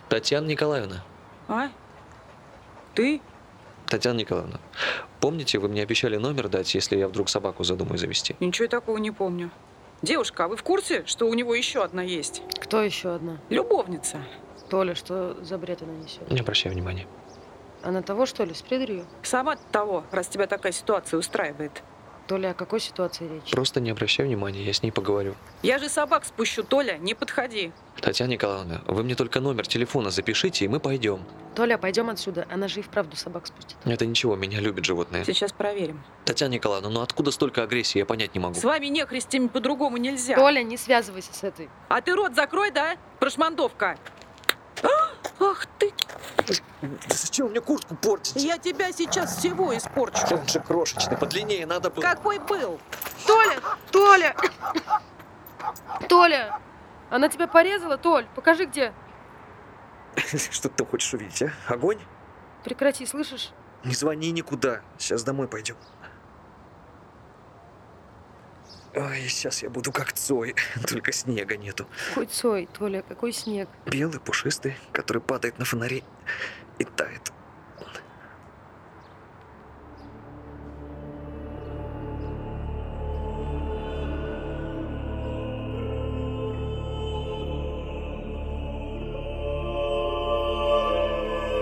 [0.10, 1.04] Татьяна Николаевна.
[1.48, 1.70] А?
[2.96, 3.22] Ты?
[3.88, 4.60] Татьяна Николаевна,
[5.20, 8.36] помните, вы мне обещали номер дать, если я вдруг собаку задумаю завести?
[8.39, 9.52] Ничего такого не помню.
[10.02, 12.42] Девушка, а вы в курсе, что у него еще одна есть?
[12.62, 13.39] Кто еще одна?
[13.50, 14.20] Любовница.
[14.70, 16.32] Толя, что за бред она несет?
[16.32, 17.06] Не обращай внимания.
[17.84, 19.06] Она того, что ли, с придурью?
[19.24, 21.84] Сама того, раз тебя такая ситуация устраивает.
[22.32, 23.52] Толя, о какой ситуации речь?
[23.52, 25.36] Просто не обращай внимания, я с ней поговорю.
[25.64, 27.74] Я же собак спущу, Толя, не подходи.
[28.00, 31.26] Татьяна Николаевна, вы мне только номер телефона запишите, и мы пойдем.
[31.56, 32.48] Толя, пойдем отсюда.
[32.50, 33.76] Она же и вправду собак спустит.
[33.84, 35.26] Это ничего, меня любят животные.
[35.26, 36.02] Сейчас проверим.
[36.24, 38.56] Татьяна Николаевна, ну откуда столько агрессии, я понять не могу.
[38.56, 40.36] С вами не христями по-другому нельзя.
[40.36, 41.68] Толя, не связывайся с этой.
[41.90, 42.96] А ты рот закрой, да?
[43.20, 43.98] Прошмандовка.
[44.84, 44.88] А,
[45.42, 45.92] Ах ты!
[47.10, 48.36] Зачем мне куртку портить?
[48.42, 50.36] Я тебя сейчас всего испорчу.
[50.36, 52.02] Он же крошечный, подлиннее надо было.
[52.02, 52.80] Какой был?
[53.26, 53.60] Толя!
[53.92, 54.36] Толя!
[56.10, 56.60] Толя!
[57.10, 58.26] Она тебя порезала, Толь?
[58.36, 58.94] Покажи, где.
[60.52, 61.52] Что ты хочешь увидеть, а?
[61.68, 62.00] Огонь?
[62.64, 63.52] Прекрати, слышишь?
[63.84, 64.82] Не звони никуда.
[64.98, 65.76] Сейчас домой пойдем.
[68.94, 70.54] Ой, сейчас я буду как Цой,
[70.88, 71.88] только снега нету.
[72.10, 73.70] Какой Цой, Толя, какой снег.
[73.86, 76.04] Белый, пушистый, который падает на фонари
[76.80, 77.32] и тает.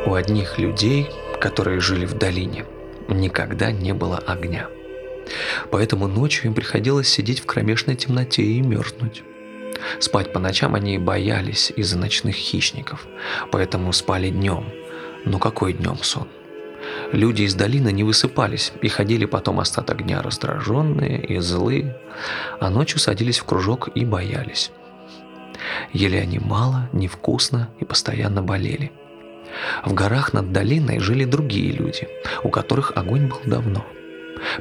[0.06, 1.08] У одних людей,
[1.40, 2.66] которые жили в долине,
[3.08, 4.68] никогда не было огня.
[5.70, 9.24] Поэтому ночью им приходилось сидеть в кромешной темноте и мерзнуть.
[10.00, 13.06] Спать по ночам они боялись из-за ночных хищников,
[13.52, 14.66] поэтому спали днем.
[15.26, 16.28] Но какой днем сон?
[17.12, 21.98] Люди из долины не высыпались и ходили потом остаток дня раздраженные и злые,
[22.60, 24.72] а ночью садились в кружок и боялись.
[25.92, 28.92] Ели они мало, невкусно и постоянно болели.
[29.84, 32.08] В горах над долиной жили другие люди,
[32.44, 33.86] у которых огонь был давно.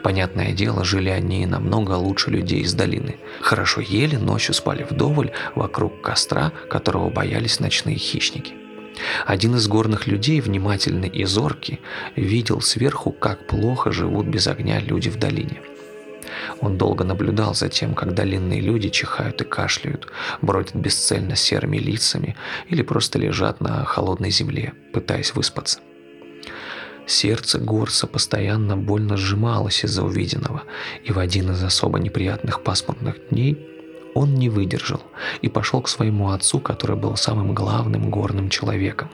[0.03, 3.17] Понятное дело, жили они намного лучше людей из долины.
[3.41, 8.55] Хорошо ели, ночью спали вдоволь вокруг костра, которого боялись ночные хищники.
[9.27, 11.81] Один из горных людей, внимательный и зоркий,
[12.17, 15.61] видел сверху, как плохо живут без огня люди в долине.
[16.61, 20.09] Он долго наблюдал за тем, как долинные люди чихают и кашляют,
[20.43, 22.37] бродят бесцельно серыми лицами
[22.69, 25.81] или просто лежат на холодной земле, пытаясь выспаться.
[27.07, 30.65] Сердце Горса постоянно больно сжималось из-за увиденного,
[31.05, 33.78] и в один из особо неприятных пасмурных дней
[34.19, 35.01] он не выдержал
[35.43, 39.09] и пошел к своему отцу, который был самым главным горным человеком.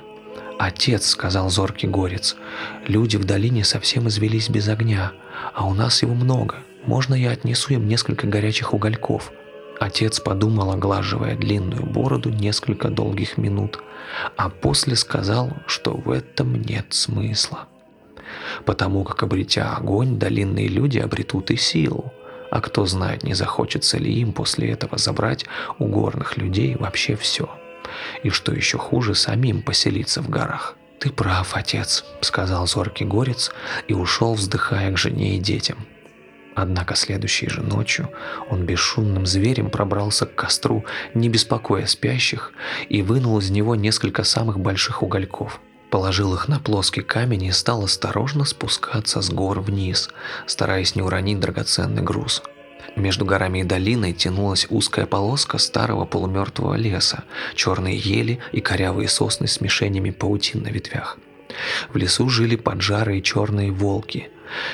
[0.58, 2.36] «Отец»,— сказал зоркий горец,—
[2.88, 5.12] «люди в долине совсем извелись без огня,
[5.52, 6.56] а у нас его много.
[6.86, 9.30] Можно я отнесу им несколько горячих угольков?»
[9.78, 13.82] Отец подумал, оглаживая длинную бороду несколько долгих минут,
[14.36, 17.66] а после сказал, что в этом нет смысла.
[18.64, 22.12] Потому как, обретя огонь, долинные люди обретут и силу.
[22.54, 25.44] А кто знает, не захочется ли им после этого забрать
[25.80, 27.50] у горных людей вообще все.
[28.22, 30.76] И что еще хуже, самим поселиться в горах.
[31.00, 33.50] «Ты прав, отец»,— сказал зоркий горец
[33.88, 35.78] и ушел, вздыхая к жене и детям.
[36.54, 38.08] Однако следующей же ночью
[38.48, 42.52] он бесшумным зверем пробрался к костру, не беспокоя спящих,
[42.88, 45.60] и вынул из него несколько самых больших угольков.
[45.94, 50.10] Положил их на плоский камень и стал осторожно спускаться с гор вниз,
[50.44, 52.42] стараясь не уронить драгоценный груз.
[52.96, 57.22] Между горами и долиной тянулась узкая полоска старого полумертвого леса,
[57.54, 61.16] черные ели и корявые сосны с мишенями паутин на ветвях.
[61.92, 64.32] В лесу жили поджарые черные волки,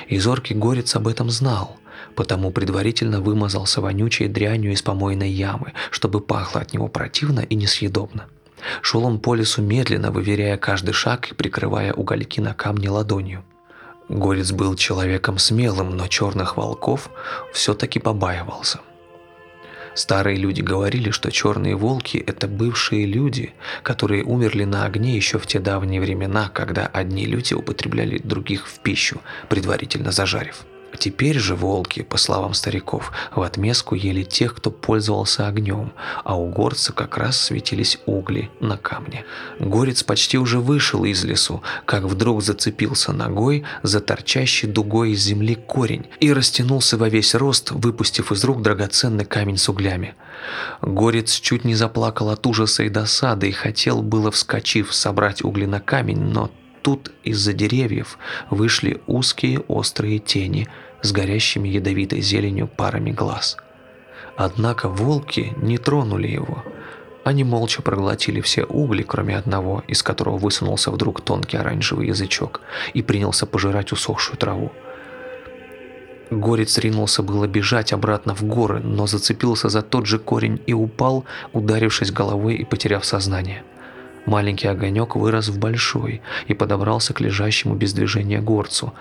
[0.09, 1.77] и зоркий горец об этом знал,
[2.14, 8.27] потому предварительно вымазался вонючей дрянью из помойной ямы, чтобы пахло от него противно и несъедобно.
[8.82, 13.44] Шел он по лесу медленно, выверяя каждый шаг и прикрывая угольки на камне ладонью.
[14.08, 17.11] Горец был человеком смелым, но черных волков
[17.52, 18.80] все-таки побаивался.
[19.94, 23.52] Старые люди говорили, что черные волки– это бывшие люди,
[23.82, 28.80] которые умерли на огне еще в те давние времена, когда одни люди употребляли других в
[28.80, 30.64] пищу, предварительно зажарив.
[30.99, 35.93] Теперь же волки, по словам стариков, в отместку ели тех, кто пользовался огнем,
[36.24, 39.24] а у горца как раз светились угли на камне.
[39.59, 45.55] Горец почти уже вышел из лесу, как вдруг зацепился ногой за торчащий дугой из земли
[45.55, 50.14] корень и растянулся во весь рост, выпустив из рук драгоценный камень с углями.
[50.82, 55.80] Горец чуть не заплакал от ужаса и досады и хотел было, вскочив, собрать угли на
[55.80, 56.51] камень, но
[56.83, 58.18] Тут из-за деревьев
[58.49, 60.68] вышли узкие острые тени
[61.03, 63.57] с горящими ядовитой зеленью парами глаз.
[64.37, 66.64] Однако волки не тронули его.
[67.22, 72.62] Они молча проглотили все угли, кроме одного, из которого высунулся вдруг тонкий оранжевый язычок
[72.95, 74.72] и принялся пожирать усохшую траву.
[76.31, 81.24] Горец ринулся было бежать обратно в горы, но зацепился за тот же корень и упал,
[81.53, 83.64] ударившись головой и потеряв сознание.
[84.27, 88.93] Маленький огонек вырос в большой и подобрался к лежащему без движения горцу.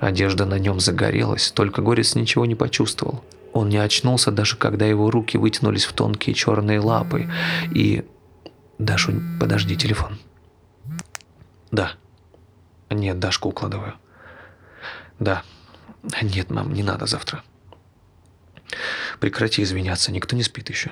[0.00, 3.24] Одежда на нем загорелась, только горец ничего не почувствовал.
[3.52, 7.30] Он не очнулся, даже когда его руки вытянулись в тонкие черные лапы.
[7.72, 8.04] И...
[8.78, 10.18] Дашу, подожди, телефон.
[11.70, 11.92] Да.
[12.90, 13.94] Нет, Дашку укладываю.
[15.20, 15.44] Да.
[16.20, 17.42] Нет, мам, не надо завтра.
[19.20, 20.90] Прекрати извиняться, никто не спит еще.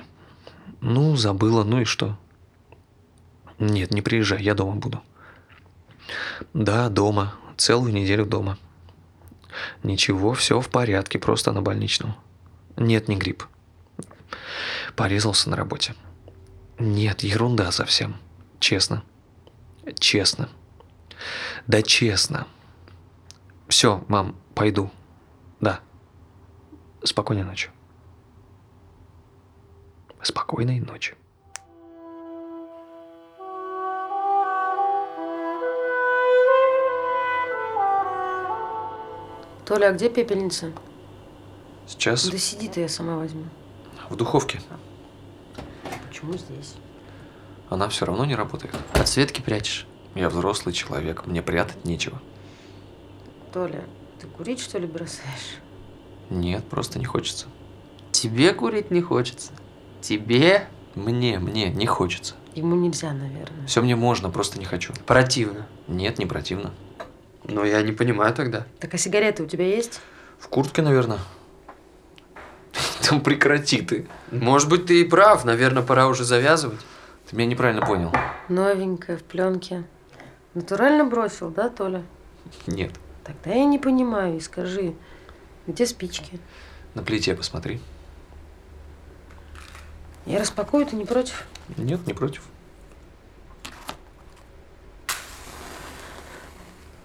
[0.79, 2.17] Ну, забыла, ну и что?
[3.59, 5.01] Нет, не приезжай, я дома буду.
[6.53, 7.35] Да, дома.
[7.57, 8.57] Целую неделю дома.
[9.83, 12.15] Ничего, все в порядке, просто на больничном.
[12.75, 13.45] Нет, не грипп.
[14.95, 15.95] Порезался на работе.
[16.79, 18.15] Нет, ерунда совсем.
[18.59, 19.03] Честно.
[19.99, 20.49] Честно.
[21.67, 22.47] Да честно.
[23.67, 24.91] Все, мам, пойду.
[25.61, 25.79] Да.
[27.03, 27.69] Спокойной ночи.
[30.21, 31.15] Спокойной ночи.
[39.65, 40.71] Толя, а где пепельница?
[41.87, 43.45] Сейчас Да сиди ты, я сама возьму.
[44.09, 44.61] в духовке.
[46.07, 46.75] Почему здесь?
[47.69, 48.75] Она все равно не работает.
[48.93, 49.87] От Светки прячешь?
[50.15, 52.21] Я взрослый человек, мне прятать нечего.
[53.51, 53.83] Толя,
[54.19, 55.57] ты курить что ли бросаешь?
[56.29, 57.47] Нет, просто не хочется.
[58.11, 59.51] Тебе курить не хочется.
[60.01, 62.35] Тебе Мне, мне не хочется.
[62.53, 63.65] Ему нельзя, наверное.
[63.65, 64.93] Все мне можно, просто не хочу.
[65.07, 65.65] противно.
[65.87, 66.71] Нет, не противно.
[67.45, 68.65] Но я не понимаю тогда.
[68.79, 70.01] Так а сигареты у тебя есть?
[70.39, 71.19] В куртке, наверное.
[73.07, 74.07] Там прекрати ты.
[74.31, 75.45] Может быть, ты и прав.
[75.45, 76.79] Наверное, пора уже завязывать.
[77.29, 78.11] Ты меня неправильно понял.
[78.49, 79.83] Новенькая, в пленке.
[80.53, 82.03] Натурально бросил, да, Толя?
[82.67, 82.91] Нет.
[83.23, 84.93] Тогда я не понимаю и скажи,
[85.65, 86.39] где спички?
[86.93, 87.79] На плите посмотри.
[90.25, 91.45] Я распакую, ты не против?
[91.77, 92.43] Нет, не против.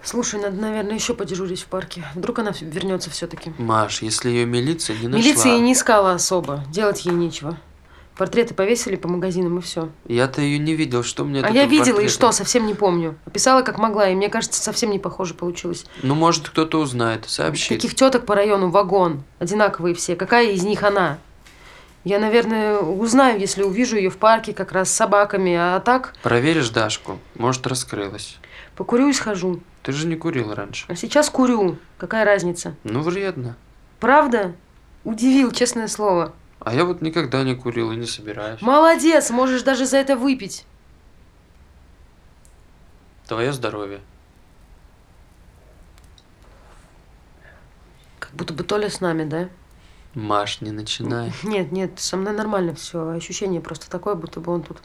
[0.09, 2.02] Слушай, надо, наверное, еще подежурить в парке.
[2.14, 3.52] Вдруг она вернется все-таки.
[3.59, 5.18] Маш, если ее милиция не нашла...
[5.18, 6.64] Милиция и не искала особо.
[6.70, 7.59] Делать ей нечего.
[8.16, 9.90] Портреты повесили по магазинам и все.
[10.06, 12.09] Я-то ее не видел, что мне А я видела и портреты?
[12.14, 13.18] что, совсем не помню.
[13.26, 15.84] Описала как могла, и мне кажется, совсем не похоже получилось.
[16.02, 17.82] Ну, может, кто-то узнает, сообщит.
[17.82, 19.24] Таких теток по району вагон.
[19.40, 20.16] Одинаковые все.
[20.16, 21.18] Какая из них она?
[22.04, 25.54] Я, наверное, узнаю, если увижу ее в парке как раз с собаками.
[25.54, 27.18] А так, Проверишь Дашку?
[27.34, 28.38] Может, раскрылась.
[28.79, 29.61] Покурю и схожу.
[29.83, 30.87] Ты же не курил раньше.
[30.89, 31.79] А сейчас курю.
[31.99, 32.76] Какая разница?
[32.85, 33.57] Ну, вредно.
[33.99, 34.55] Правда?
[35.03, 36.33] Удивил, честное слово.
[36.61, 38.62] А я вот никогда не курил и не собираюсь.
[38.62, 40.64] Молодец, можешь даже за это выпить.
[43.26, 44.01] Твое здоровье.
[48.20, 49.49] Как будто бы Толя с нами, да?
[50.14, 51.33] Маш, не начинай.
[51.43, 53.09] Нет, нет, со мной нормально все.
[53.11, 54.79] Ощущение просто такое, будто бы он тут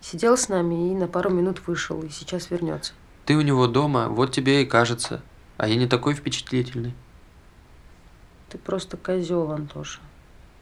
[0.00, 2.92] сидел с нами и на пару минут вышел, и сейчас вернется.
[3.26, 5.22] Ты у него дома, вот тебе и кажется.
[5.56, 6.94] А я не такой впечатлительный.
[8.48, 10.00] Ты просто козел, Антоша.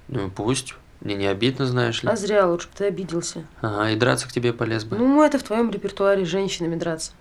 [0.09, 0.75] Ну и пусть.
[1.01, 2.09] Мне не обидно, знаешь ли.
[2.09, 3.47] А зря, лучше бы ты обиделся.
[3.61, 4.97] Ага, и драться к тебе полез бы.
[4.97, 7.13] Ну, это в твоем репертуаре с женщинами драться.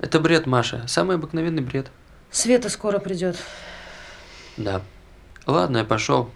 [0.00, 0.84] Это бред, Маша.
[0.88, 1.90] Самый обыкновенный бред.
[2.30, 3.36] Света скоро придет.
[4.56, 4.82] Да.
[5.46, 6.30] Ладно, я пошел.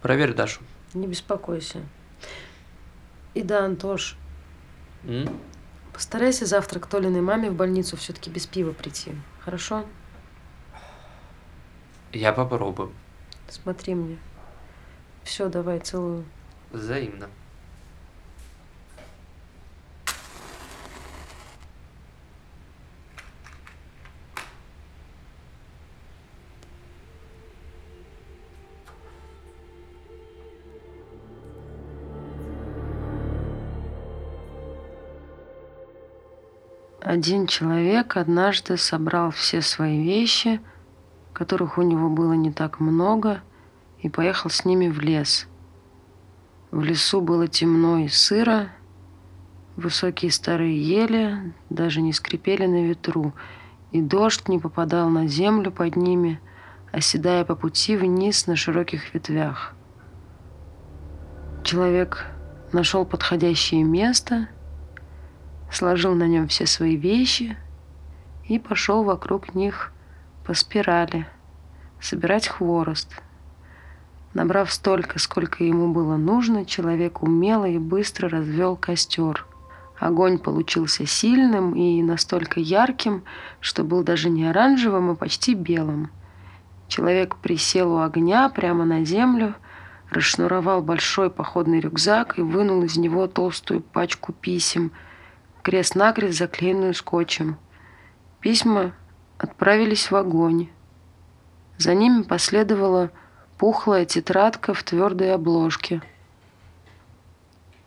[0.00, 0.62] Проверь Дашу.
[0.94, 1.80] Не беспокойся.
[3.34, 4.16] И да, Антош,
[5.04, 5.28] М?
[5.96, 9.12] Постарайся завтра к Толиной маме в больницу все-таки без пива прийти.
[9.40, 9.86] Хорошо?
[12.12, 12.92] Я попробую.
[13.48, 14.18] Смотри мне.
[15.24, 16.26] Все, давай, целую.
[16.70, 17.30] Взаимно.
[37.06, 40.60] Один человек однажды собрал все свои вещи,
[41.32, 43.42] которых у него было не так много,
[44.00, 45.46] и поехал с ними в лес.
[46.72, 48.70] В лесу было темно и сыро,
[49.76, 53.34] высокие старые ели даже не скрипели на ветру,
[53.92, 56.40] и дождь не попадал на землю под ними,
[56.90, 59.74] оседая по пути вниз на широких ветвях.
[61.62, 62.26] Человек
[62.72, 64.48] нашел подходящее место–
[65.70, 67.56] сложил на нем все свои вещи
[68.48, 69.92] и пошел вокруг них
[70.44, 71.26] по спирали
[72.00, 73.10] собирать хворост.
[74.34, 79.46] Набрав столько, сколько ему было нужно, человек умело и быстро развел костер.
[79.98, 83.24] Огонь получился сильным и настолько ярким,
[83.60, 86.10] что был даже не оранжевым, а почти белым.
[86.86, 89.54] Человек присел у огня прямо на землю,
[90.10, 94.92] расшнуровал большой походный рюкзак и вынул из него толстую пачку писем–
[95.66, 97.58] крест-накрест заклеенную скотчем.
[98.38, 98.92] Письма
[99.36, 100.68] отправились в огонь.
[101.76, 103.10] За ними последовала
[103.58, 106.02] пухлая тетрадка в твердой обложке.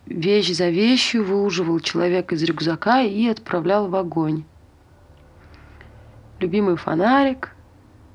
[0.04, 4.44] Вещь за вещью выуживал человек из рюкзака и отправлял в огонь.
[6.38, 7.56] Любимый фонарик,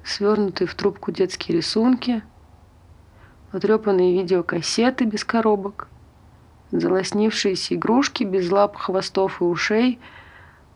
[0.03, 2.21] свернутые в трубку детские рисунки,
[3.51, 5.87] потрепанные видеокассеты без коробок,
[6.71, 9.99] залоснившиеся игрушки без лап, хвостов и ушей,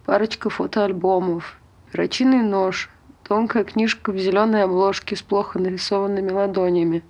[0.06, 1.58] парочка фотоальбомов,
[1.92, 2.90] перочинный нож,
[3.24, 7.04] тонкая книжка в зеленой обложке с плохо нарисованными ладонями,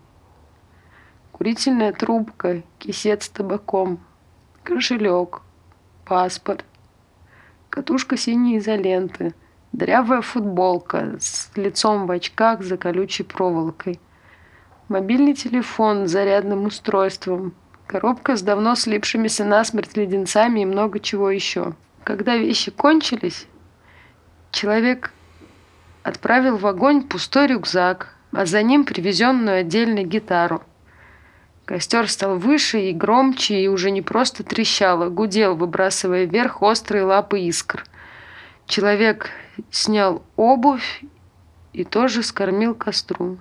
[1.32, 4.00] курительная трубка, кисет с табаком,
[4.64, 5.42] кошелек,
[6.06, 6.66] паспорт,
[7.70, 9.34] катушка синей изоленты,
[9.72, 14.00] дрявая футболка с лицом в очках за колючей проволокой,
[14.90, 17.54] мобильный телефон с зарядным устройством,
[17.90, 21.74] коробка с давно слипшимися насмерть леденцами и много чего еще.
[22.04, 23.48] Когда вещи кончились,
[24.52, 25.12] человек
[26.04, 30.62] отправил в огонь пустой рюкзак, а за ним привезенную отдельно гитару.
[31.66, 37.06] Костер стал выше и громче, и уже не просто трещал, а гудел, выбрасывая вверх острые
[37.06, 37.86] лапы искр.
[38.68, 39.32] Человек
[39.72, 41.04] снял обувь
[41.74, 43.40] и тоже скормил костру.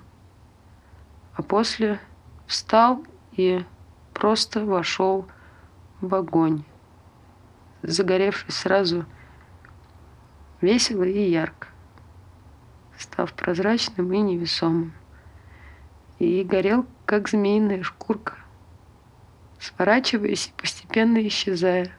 [1.35, 2.01] А после
[2.47, 3.05] встал
[3.37, 3.63] и
[4.19, 5.27] просто вошел
[6.01, 6.65] в огонь,
[7.83, 9.07] загоревшись сразу
[10.61, 11.69] весело и ярко
[12.99, 14.93] став прозрачным и невесомым.
[16.19, 18.35] И горел, как змеиная шкурка,
[19.61, 21.93] сворачиваясь и постепенно исчезая.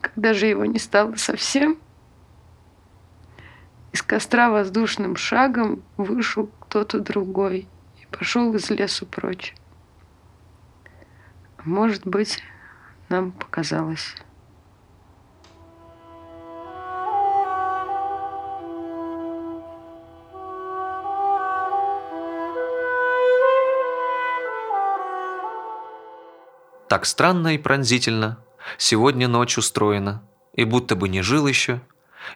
[0.00, 1.76] Когда же его не стало совсем,
[3.92, 7.68] из костра воздушным шагом вышел кто-то другой
[8.00, 9.54] и пошел из лесу прочь.
[11.64, 12.42] Может быть,
[13.08, 14.16] нам показалось.
[26.88, 28.38] Так странно и пронзительно.
[28.76, 30.22] Сегодня ночь устроена.
[30.54, 31.80] И будто бы не жил еще,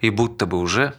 [0.01, 0.95] и будто бы уже.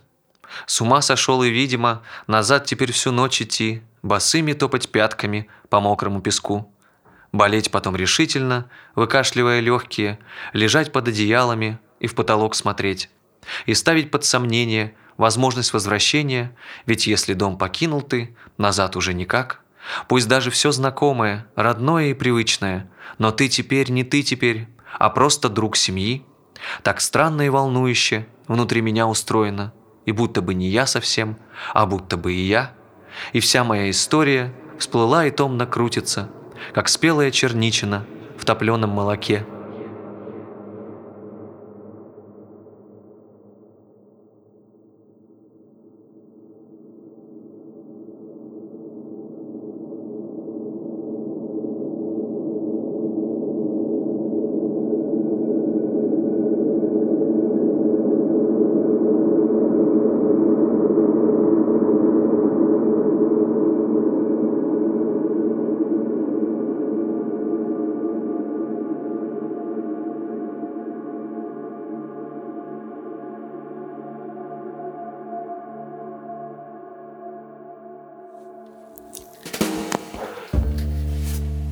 [0.66, 6.22] С ума сошел и, видимо, назад теперь всю ночь идти, босыми топать пятками по мокрому
[6.22, 6.72] песку.
[7.32, 10.20] Болеть потом решительно, выкашливая легкие,
[10.54, 13.10] лежать под одеялами и в потолок смотреть.
[13.66, 16.56] И ставить под сомнение возможность возвращения,
[16.86, 19.62] ведь если дом покинул ты, назад уже никак–
[20.08, 24.68] Пусть даже все знакомое, родное и привычное, но ты теперь не ты теперь,
[24.98, 26.26] а просто друг семьи.
[26.84, 29.74] Так странно и волнующе внутри меня устроено,
[30.06, 31.38] и будто бы не я совсем,
[31.74, 32.74] а будто бы и я.
[33.34, 36.30] И вся моя история всплыла и томно крутится,
[36.74, 38.06] как спелая черничина
[38.38, 39.46] в топленом молоке.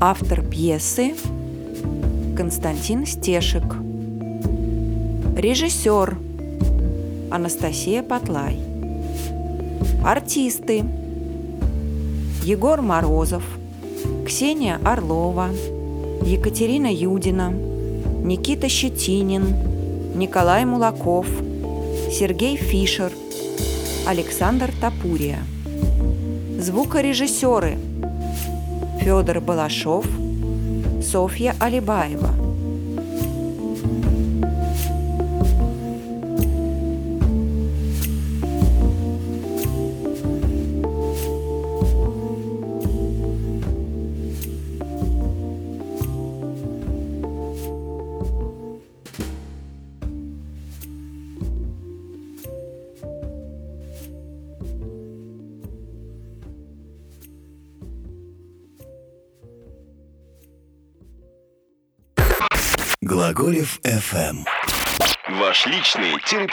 [0.08, 1.16] Автор пьесы
[2.38, 3.64] Константин Стешек.
[5.36, 6.16] Режиссер
[7.32, 8.60] Анастасия Потлай.
[10.06, 10.84] Артисты
[12.44, 13.42] Егор Морозов,
[14.28, 15.50] Ксения Орлова,
[16.22, 19.56] Екатерина Юдина, Никита Щетинин,
[20.14, 21.26] Николай Мулаков,
[22.12, 23.12] Сергей Фишер,
[24.06, 25.40] Александр Тапурия.
[26.60, 27.80] Звукорежиссеры–
[29.06, 30.04] Федор Балашов,
[31.00, 32.45] Софья Алибаева.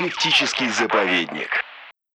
[0.03, 1.62] Терапевтический заповедник.